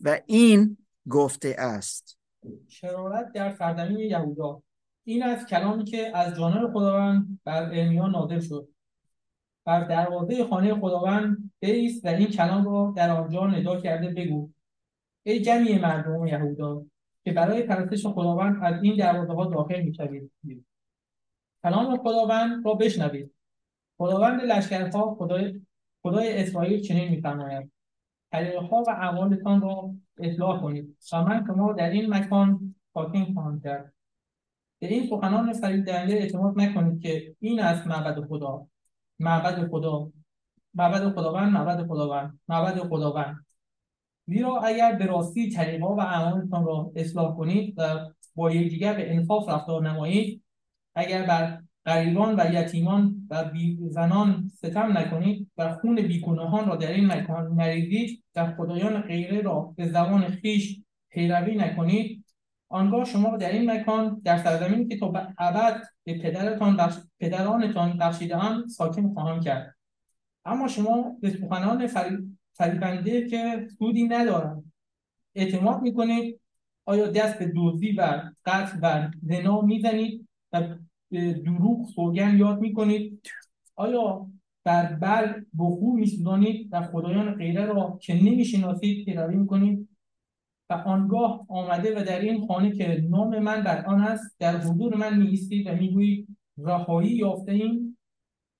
[0.00, 0.76] و این
[1.08, 2.18] گفته است.
[2.68, 4.62] شرارت در سرزمین یهودا.
[5.04, 8.68] این از کلامی که از جانب خداوند بر ارمیا نادر شد.
[9.64, 14.50] بر دروازه خانه خداوند بیست و این کلام را در آنجا ندا کرده بگو.
[15.22, 16.84] ای جمعی مردم یهودا
[17.24, 20.32] که برای پرستش خداوند از این دروازه ها داخل می‌شوید.
[21.62, 23.34] کلام خداوند را بشنوید.
[23.98, 25.60] خداوند لشکرها خدای
[26.02, 27.72] خدای اسرائیل چنین میفرماید.
[28.32, 30.96] طریقه ها و اعمالتان را اصلاح کنید.
[31.12, 33.92] و من شما در این مکان ساکن خواهم کرد.
[34.78, 38.66] به این سخنان فریب دهنده اعتماد نکنید که این است معبد خدا.
[39.18, 40.12] معبد خدا.
[40.74, 43.46] معبد خداوند معبد خداوند معبد خداوند.
[44.26, 49.48] زیرا اگر به راستی طریقه و اعمالتان را اصلاح کنید و با یکدیگر به انصاف
[49.48, 50.42] رفتار نمایید.
[50.94, 53.50] اگر بر غریبان و یتیمان و
[53.90, 59.74] زنان ستم نکنید و خون بیگناهان را در این مکان نریزید و خدایان غیره را
[59.76, 62.24] به زبان خیش پیروی نکنید.
[62.68, 66.96] آنگاه شما در این مکان در سرزمینی که تا ابد به پدرتان بخش...
[67.20, 69.76] پدرانتان بخشیدهاند ساکن خواهم کرد.
[70.44, 71.86] اما شما به سخنان
[72.52, 74.72] فریبنده که سودی ندارند
[75.34, 76.40] اعتماد می‌کنید.
[76.84, 80.76] آیا دست به دزدی و قتل و زنا می‌زنید و
[81.44, 83.20] دروغ سوگن یاد می‌کنید؟
[83.76, 84.26] آیا
[84.64, 89.88] در بر بخور میسوزانید و خدایان غیره را که نمی‌شناسید پیروی می‌کنید؟
[90.70, 94.96] و آنگاه آمده و در این خانه که نام من بر آن است در حضور
[94.96, 96.28] من میایستید و می‌گویید
[96.58, 97.96] رهایی یافته این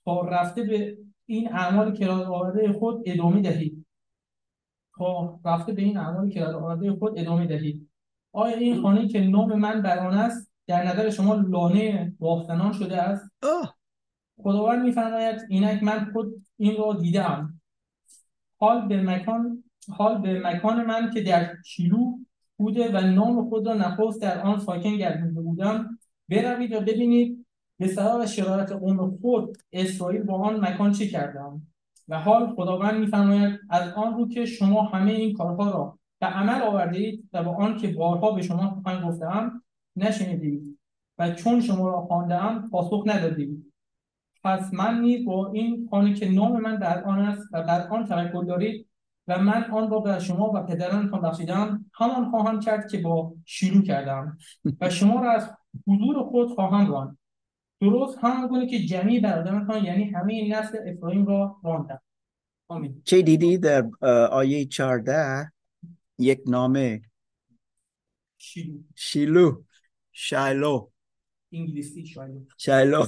[0.05, 3.82] تا رفته به این اعمال کراد خود ادامه دهید.
[5.03, 7.88] تا رفته به این اعمال کراد خود ادامه دهید.
[8.32, 13.03] آیا این خانه که نام من بر آن است در نظر شما لانه باختنان شده
[13.03, 13.30] است؟
[14.42, 17.61] خداوند میفرماید اینک من خود این را دیدم
[18.59, 22.18] حال به مکان حال به مکان من که در شیلو
[22.57, 25.98] بوده و نام خود را نخست در آن ساکن گردیده بودم
[26.28, 27.46] بروید و ببینید
[27.78, 31.66] به سبب شرارت قوم خود اسرائیل با آن مکان چه کردم
[32.09, 36.62] و حال خداوند میفرماید از آن رو که شما همه این کارها را به عمل
[36.62, 39.62] آورده اید و با آن که بارها به شما سخن گفتم
[39.96, 40.78] نشنیدید
[41.18, 43.72] و چون شما را خواندم پاسخ ندادید.
[44.44, 48.07] پس من نیز با این خانه که نام من در آن است و در آن
[48.07, 48.88] توکل دارید
[49.28, 53.82] و من آن را به شما و پدرانتان بخشیدم همان خواهم کرد که با شروع
[53.82, 54.38] کردم
[54.80, 55.50] و شما را از
[55.86, 57.18] حضور خود خواهم راند.
[57.83, 62.01] درست همون گونه که جمعی برادرانتان یعنی همه نسل افرایم را راندم
[62.68, 63.03] آمین.
[63.05, 63.91] چه دیدی در
[64.30, 65.53] آیه 14
[66.18, 67.03] یک نامه.
[68.39, 68.78] شیلو.
[68.95, 69.62] شیلو.
[70.12, 70.91] شایلو.
[71.53, 73.07] انگلیسی شاید شایلو.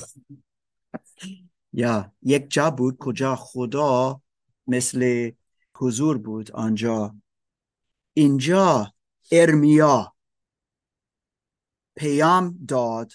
[1.72, 4.20] یا یک جا بود کجا خدا
[4.66, 5.31] مثل
[5.77, 7.16] حضور بود آنجا.
[8.12, 8.95] اینجا
[9.33, 10.14] ارمیا.
[11.97, 13.12] پیام داد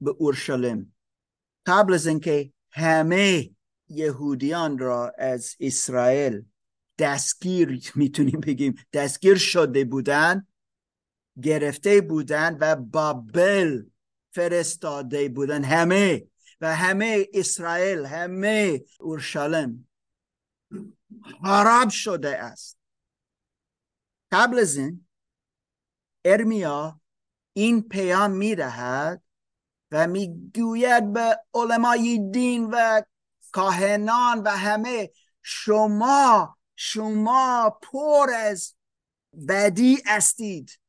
[0.00, 0.96] به اورشلیم.
[1.66, 3.50] قبل از اینکه همه
[3.88, 6.44] یهودیان را از اسرائیل
[6.98, 10.46] دستگیر می‌تونیم بگیم دستگیر شده بودن
[11.42, 13.82] گرفته بودن و بابل
[14.30, 16.26] فرستاده بودن همه
[16.60, 19.88] و همه اسرائیل همه اورشلیم
[21.42, 22.78] خراب شده است.
[24.32, 25.06] قبل از این
[26.24, 27.00] ارمیا
[27.52, 29.22] این پیام می‌دهد
[29.90, 33.02] و می‌گوید به علمای دین و
[33.52, 35.10] کاهنان و همه
[35.42, 38.74] شما شما پر از
[39.48, 40.80] بدی استید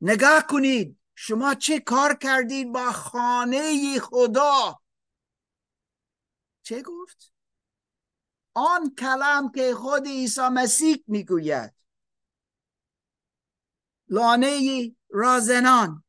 [0.00, 4.80] نگاه کنید شما چه کار کردید با خانه خدا؟
[6.62, 7.32] چه گفت؟
[8.54, 11.74] آن کلام که خود عیسی مسیح می‌گوید.
[14.08, 16.03] لانه رازنان.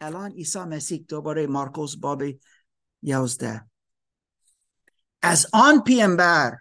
[0.00, 2.22] الان عیسی مسیح دوباره مارکوس باب
[3.02, 3.70] یازده.
[5.22, 6.56] از آن پیامبر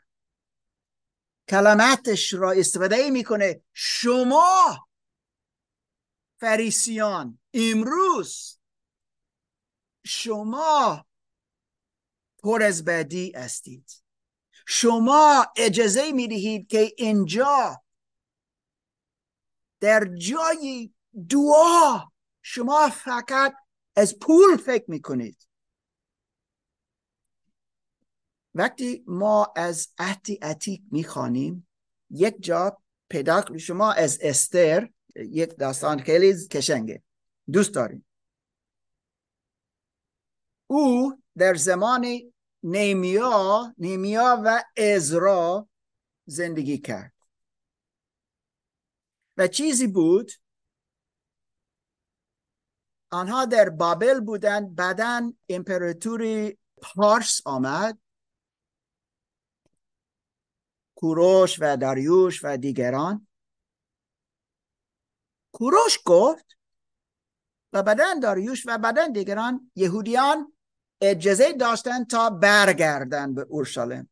[1.50, 3.62] کلماتش را استفاده می‌کنه.
[3.74, 4.88] شما
[6.40, 8.60] فریسیان امروز
[10.06, 11.06] شما
[12.44, 14.04] پر از بدی هستید.
[14.68, 17.84] شما اجازه می‌دهید که اینجا
[19.80, 20.94] در جای
[21.30, 22.00] دعا
[22.42, 23.56] شما فقط
[23.96, 25.48] از پول فکر می‌کنید.
[28.56, 31.68] وقتی ما از عهد عتیق می‌خوانیم
[32.10, 33.58] یک جا پیدا.
[33.58, 37.04] شما از استر یک داستان خیلی کشنگه.
[37.52, 38.06] دوست داریم.
[40.68, 42.06] او در زمان
[42.64, 45.70] نیمیا نیمیا و ازرا
[46.26, 47.14] زندگی کرد.
[49.38, 50.32] و چیزی بود
[53.10, 54.76] آنها در بابل بودند.
[54.76, 57.98] بعدا امپراتوری پارس آمد.
[60.96, 63.28] کوروش و داریوش و دیگران.
[65.52, 66.58] کوروش گفت
[67.74, 70.54] و بعدا داریوش و بعدا دیگران یهودیان
[71.02, 74.10] اجازه داشتند تا برگردن به اورشلیم.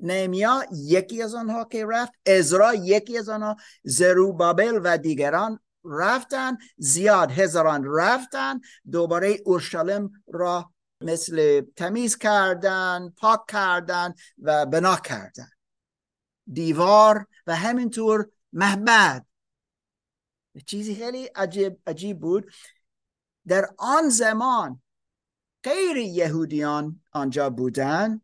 [0.00, 7.30] نمیا یکی از آنها که رفت ازرا یکی از آنها زروبابل و دیگران رفتن زیاد
[7.30, 8.60] هزاران رفتن
[8.92, 15.48] دوباره اورشلیم را مثل تمیز کردن پاک کردن و بنا کردن.
[16.52, 19.26] دیوار و همینطور محبد
[20.66, 22.52] چیزی خیلی عجیب, عجیب بود.
[23.46, 24.82] در آن زمان
[25.62, 28.20] غیر یهودیان آنجا بودن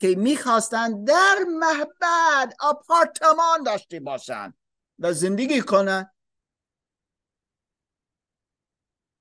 [0.00, 4.54] که می‌خواستن در محبد آپارتمان داشته باشن
[4.98, 6.10] و زندگی کنن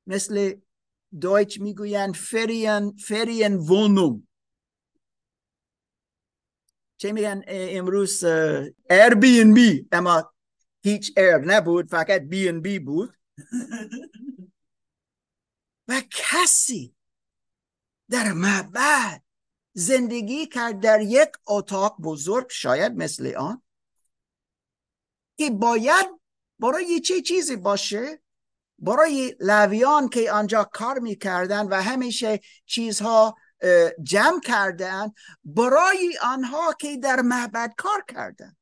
[0.10, 0.56] مثل
[1.22, 4.28] Deutsch می‌گوین Ferien Ferienwohnung
[6.98, 8.24] چه میگن؟ امروز
[8.90, 10.34] Airbnb اما
[10.84, 13.18] هیچ air نبود فقط BnB بود.
[15.88, 16.96] و کسی
[18.10, 19.24] در معبد
[19.74, 23.62] زندگی کرد در یک اتاق بزرگ شاید مثل آن
[25.38, 26.06] که باید
[26.60, 28.22] برای چه چیزی باشه؟
[28.82, 33.36] برای لویان که آنجا کار می‌کردن و همیشه چیزها
[34.04, 35.12] جمع کردن
[35.44, 38.56] برای آنها که در معبد کار کردن.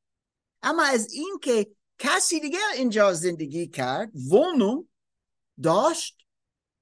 [0.61, 1.67] اما از این که
[1.99, 4.89] کسی دیگه اینجا زندگی کرد ونوم
[5.63, 6.17] داشت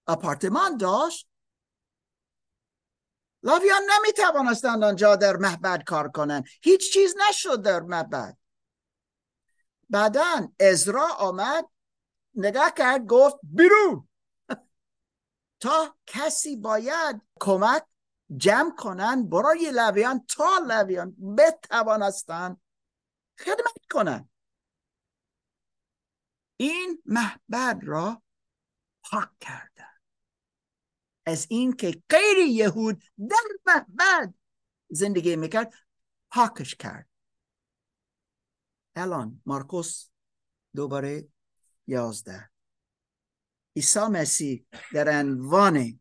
[0.07, 1.27] اپارتمان داشت.
[3.43, 6.45] لاویان نمی توانستند آنجا در معبد کار کنند.
[6.61, 8.37] هیچ چیز نشد در معبد.
[9.89, 11.65] بعدا ازرا آمد
[12.35, 14.07] نگاه کرد گفت بیرون!
[15.61, 17.83] تا کسی باید کمک
[18.37, 22.57] جمع کنن برای لویان تا لویان بتوانستن
[23.39, 24.29] خدمت کنن.
[26.57, 28.23] این محبت را
[29.03, 29.95] پاک کردن.
[31.25, 34.33] از اینکه غیر یهود در محبت
[34.89, 35.73] زندگی می‌کرد
[36.31, 37.09] پاکش کرد.
[38.95, 40.09] الان مارکوس
[40.75, 41.27] دوباره
[41.87, 42.49] یازده.
[43.75, 45.99] عیسی مسیح در عنوان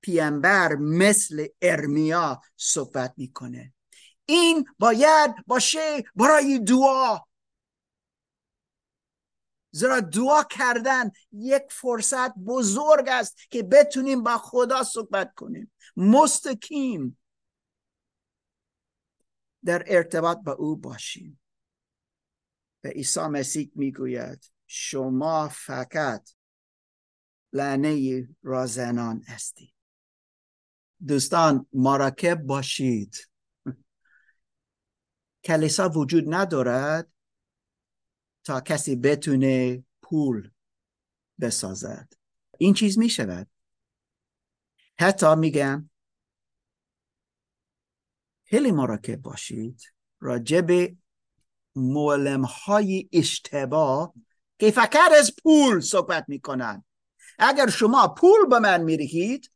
[0.00, 3.74] پیامبر مثل ارمیا صحبت می‌کنه.
[4.26, 7.18] این باید باشه برای دعا.
[9.70, 15.72] زیرا دعا کردن یک فرصت بزرگ است که بتونیم با خدا صحبت کنیم.
[15.96, 17.18] مستقیم
[19.64, 21.40] در ارتباط با او باشیم.
[22.84, 26.30] و عیسی مسیح می‌گوید شما فقط
[27.52, 29.74] لعنه رازنان هستید.
[31.06, 33.16] دوستان مراکب باشید.
[35.44, 37.12] کلیسا وجود ندارد
[38.44, 40.50] تا کسی بتونه پول
[41.40, 42.12] بسازد.
[42.58, 43.46] این چیز می شود.
[44.98, 45.90] حتی میگم
[48.44, 49.82] خیلی مراکب باشید.
[50.20, 50.96] راجب
[51.76, 54.14] معلم های اشتباه
[54.62, 56.84] که فقط از پول صحبت می‌کنن.
[57.38, 59.50] اگر شما پول به من می‌دهید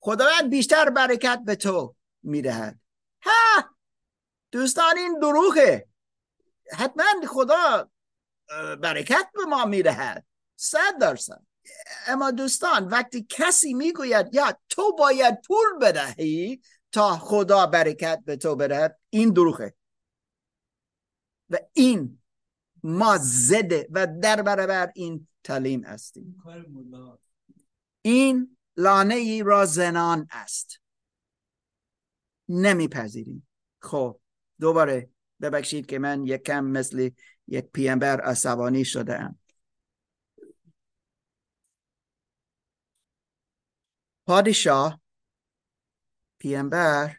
[0.00, 2.80] خداوند بیشتر برکت به تو می‌دهد.
[3.22, 3.64] ها
[4.50, 5.88] دوستان این دروغه.
[6.72, 7.90] حتما خدا
[8.82, 10.26] برکت به ما می‌دهد.
[10.56, 11.42] صد درصد
[12.06, 16.60] اما دوستان وقتی کسی می‌گوید یا تو باید پول بدهی
[16.92, 19.74] تا خدا برکت به تو بدهد این دروغه.
[21.50, 22.22] و این
[22.82, 26.42] ما زده و در برابر این تعلیم هستیم.
[28.02, 30.80] این لانه ای را زنان است.
[32.48, 33.48] نمیپذیریم.
[33.80, 34.20] خب
[34.60, 35.10] دوباره
[35.40, 37.10] ببخشید که من یکم مثل
[37.46, 39.38] یک پیامبر عصبانی شده ام
[44.26, 45.00] پادشاه
[46.38, 47.16] پیامبر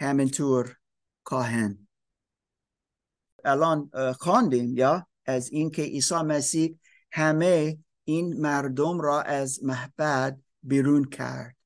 [0.00, 0.76] همینطور
[1.24, 1.88] کاهن.
[3.44, 6.78] الان خواندیم یا؟ از اینکه عیسی مسیح
[7.12, 11.56] همه این مردم را از محبت بیرون کرد.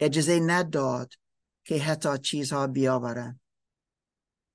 [0.00, 1.14] اجازه نداد
[1.64, 3.40] که حتی چیزها بیاورن.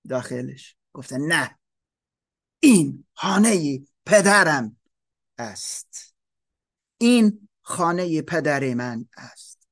[0.09, 0.75] داخلش.
[0.93, 1.59] گفتن نه
[2.59, 4.77] این خانه پدرم
[5.37, 6.15] است.
[6.97, 9.67] این خانه پدر من است.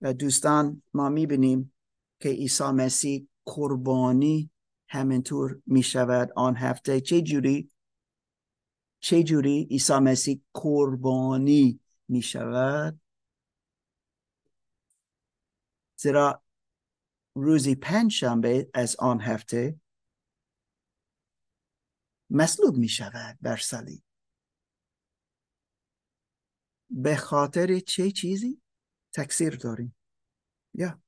[0.00, 1.73] و دوستان ما می‌بینیم
[2.20, 4.50] که عیسی مسیح قربانی
[4.88, 7.00] همینطور می شود آن هفته.
[7.00, 7.70] چه جوری؟
[9.00, 13.00] چه جوری عیسی مسیح قربانی می شود
[15.96, 16.42] زیرا
[17.34, 19.80] روزی پنج شنبه از آن هفته
[22.30, 24.02] مصلوب می شود بر صلیب.
[26.90, 28.62] به خاطر چه چیزی
[29.14, 29.96] تکثیر داریم؟
[30.74, 31.03] یا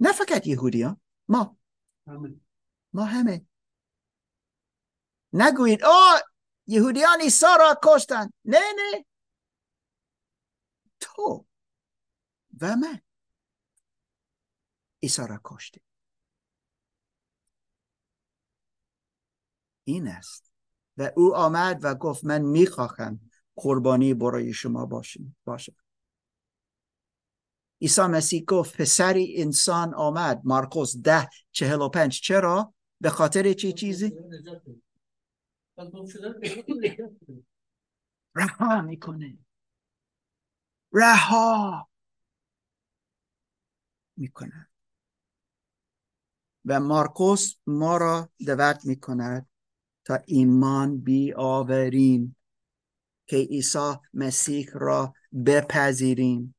[0.00, 1.00] نه فقط یهودی ها.
[1.28, 1.56] ما.
[2.06, 2.40] همه.
[2.92, 3.46] ما همه.
[5.32, 5.84] نگویید.
[5.84, 6.22] آه
[6.66, 8.30] یهودیان عیسی را کشتن.
[8.44, 9.04] نه نه.
[11.00, 11.46] تو
[12.60, 13.00] و من.
[15.02, 15.82] عیسی را کشتیم
[19.84, 20.52] این است.
[20.96, 23.20] و او آمد و گفت من می‌خواهم
[23.56, 25.74] قربانی برای شما باشیم باشه
[27.82, 30.40] عیسی مسیح گفت پسر انسان آمد.
[30.44, 32.20] مارکوس ده چهل و پنج.
[32.20, 34.18] چرا؟ به خاطر چی چیزی؟
[38.36, 39.38] رها می‌کنه.
[40.92, 41.88] رها
[44.16, 44.68] می‌کنه.
[46.64, 49.48] و مارکوس ما را دعوت می‌کند
[50.04, 52.36] تا ایمان بیاوریم
[53.26, 55.14] که عیسی مسیح را
[55.46, 56.54] بپذیریم.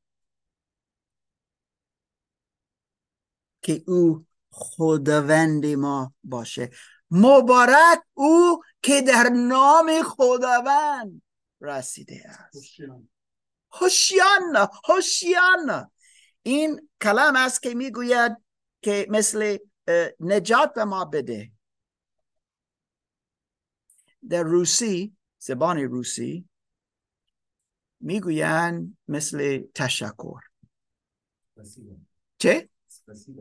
[3.63, 6.69] که او خداوند ما باشه.
[7.11, 11.21] مبارک او که در نام خداوند
[11.61, 12.57] رسیده است.
[13.71, 15.91] هوشیان هوشیان
[16.43, 18.37] این کلام است که می‌گوید
[18.81, 19.57] که مثل
[20.19, 21.51] نجات به ما بده.
[24.29, 26.49] در روسی زبان روسی
[27.99, 30.39] می‌گویند مثل تشکر.
[32.37, 32.69] چه؟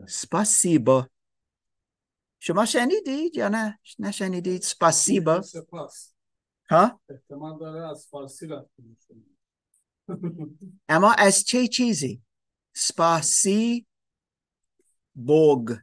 [0.07, 1.07] سپاسیبا
[2.45, 6.13] شما شنیدید یا نه؟ نشنیدید؟ سپاسیبا سپاس.
[6.69, 8.83] ها؟ احتمال داره از فارسی رفته.
[10.89, 12.21] اما از چه چیزی؟
[12.73, 13.87] سپاسی
[15.13, 15.77] بوگ.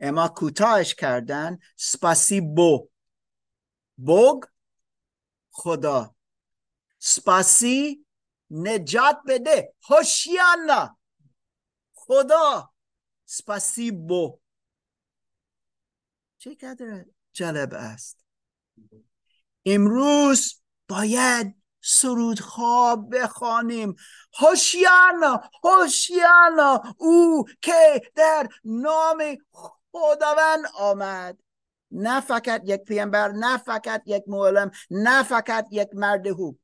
[0.00, 1.58] اما کوتاهش کردن.
[1.76, 2.88] سپاسی بو.
[3.96, 4.44] بوگ
[5.50, 6.14] خدا.
[6.98, 8.06] سپاسی
[8.50, 9.74] نجات بده.
[9.90, 10.98] هوشیانا
[12.12, 12.70] خدا.
[13.24, 14.38] سپاسی بو
[16.38, 18.24] چقدر جالب است.
[19.66, 23.96] امروز باید سرودها بخوانیم.
[24.38, 29.36] هوشیانا هوشیانا او که در نام
[29.92, 31.38] خداوند آمد.
[31.90, 36.58] نه فقط یک پیامبر نه فقط یک معلم نه فقط یک مرد خوب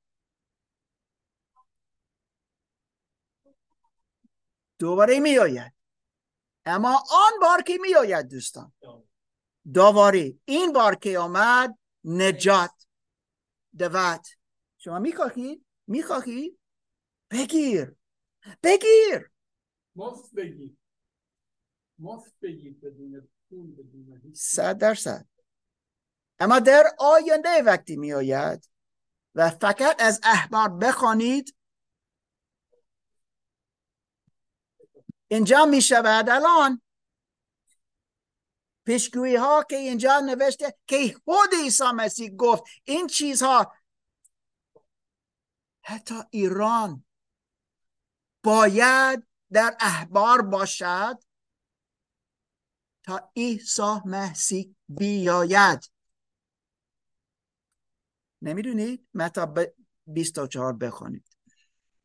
[4.78, 5.74] دوباره می آید
[6.64, 8.72] اما آن بار که می آید دوستان.
[9.74, 12.86] دوباره این بار که آمد نجات.
[13.78, 14.28] دوت.
[14.78, 16.58] شما می‌خواهید می‌خواهید
[17.30, 17.94] بگیر.
[18.62, 19.30] بگیر.
[19.96, 20.76] مفت بگیر.
[21.98, 25.26] مفت بگیر بدون پول بدون صد درصد.
[26.38, 28.70] اما در آینده وقتی می آید
[29.34, 31.56] و فقط از احبار بخوانید
[35.28, 36.82] اینجا می شود الان
[38.86, 43.74] پیشگویی ها که اینجا نوشته که خود عیسی مسیح گفت این چیزها
[45.82, 47.04] حتی ایران
[48.42, 51.18] باید در احبار باشد
[53.02, 55.90] تا عیسی مسیح بیاید.
[58.42, 59.54] نمی‌دونید؟ متا
[60.06, 61.24] 24 بخونید.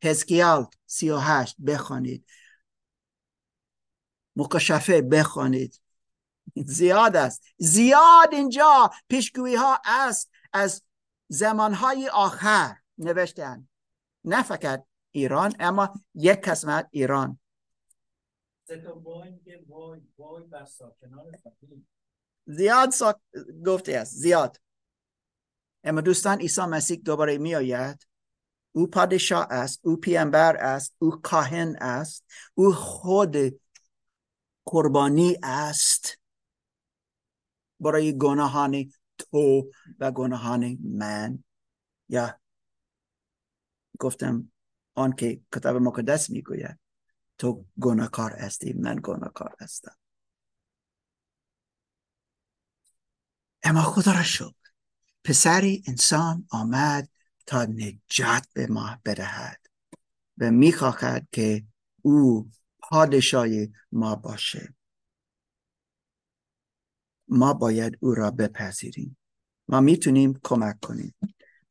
[0.04, 2.26] حزکیال 38 بخونید.
[4.36, 5.82] مکشفه بخونید
[6.56, 7.44] زیاد است.
[7.58, 10.84] زیاد اینجا پیشگویی ها است از
[11.28, 12.76] زمانهای آخر.
[12.98, 13.68] نوشتن.
[14.24, 17.40] نه فقط ایران اما یک قسمت ایران.
[22.46, 23.22] زیاد سا...
[23.66, 24.16] گفته است.
[24.16, 24.58] زیاد.
[25.84, 28.08] اما دوستان عیسی مسیح دوباره می آید
[28.72, 33.36] او پادشاه است او پیامبر است او کاهن است او خود
[34.66, 36.20] قربانی است.
[37.80, 41.44] برای گناهان تو و گناهان من.
[42.10, 42.40] یا
[44.00, 44.52] گفتم
[44.96, 46.80] آن که کتاب مقدس می‌گوید
[47.38, 49.96] تو گناهکار هستی من گناهکار هستم.
[53.64, 54.54] اما خدا را شکر.
[55.24, 57.10] پسری انسان آمد
[57.46, 59.66] تا نجات به ما بدهد
[60.38, 61.64] و می‌خواهد که
[62.02, 62.52] او
[62.94, 63.48] پادشاه
[63.92, 64.74] ما باشه.
[67.28, 69.18] ما باید او را بپذیریم
[69.68, 71.16] ما می‌تونیم کمک کنیم.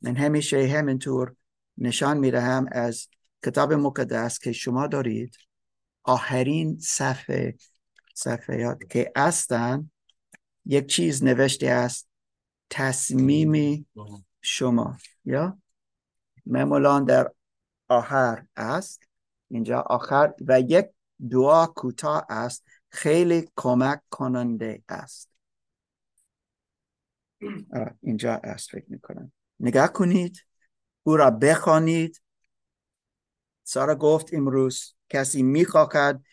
[0.00, 1.36] من همیشه همینطور
[1.78, 3.08] نشان می‌دهم از
[3.44, 5.36] کتاب مقدس که شما دارید.
[6.02, 7.56] آخرین صفحه
[8.14, 9.90] صفحات که هستن
[10.64, 12.08] یک چیز نوشته است
[12.70, 13.86] تصمیم
[14.40, 14.96] شما.
[15.24, 15.58] یا
[16.46, 17.32] معمولا در
[17.88, 19.02] آخر است.
[19.50, 20.86] اینجا آخر و یک
[21.30, 25.30] دعا کوتاه است خیلی کمک کننده است.
[28.00, 29.32] اینجا است فکر می‌کنم.
[29.60, 30.46] نگاه کنید
[31.02, 32.22] او را بخوانید.
[33.64, 36.24] سارا گفت امروز کسی می‌خواهد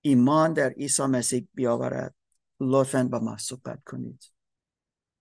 [0.00, 2.14] ایمان در عیسی مسیح بیاورد.
[2.60, 4.24] لطفا با ما صحبت کنید.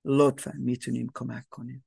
[0.05, 1.85] لطفا می‌تونیم کمک کنیم.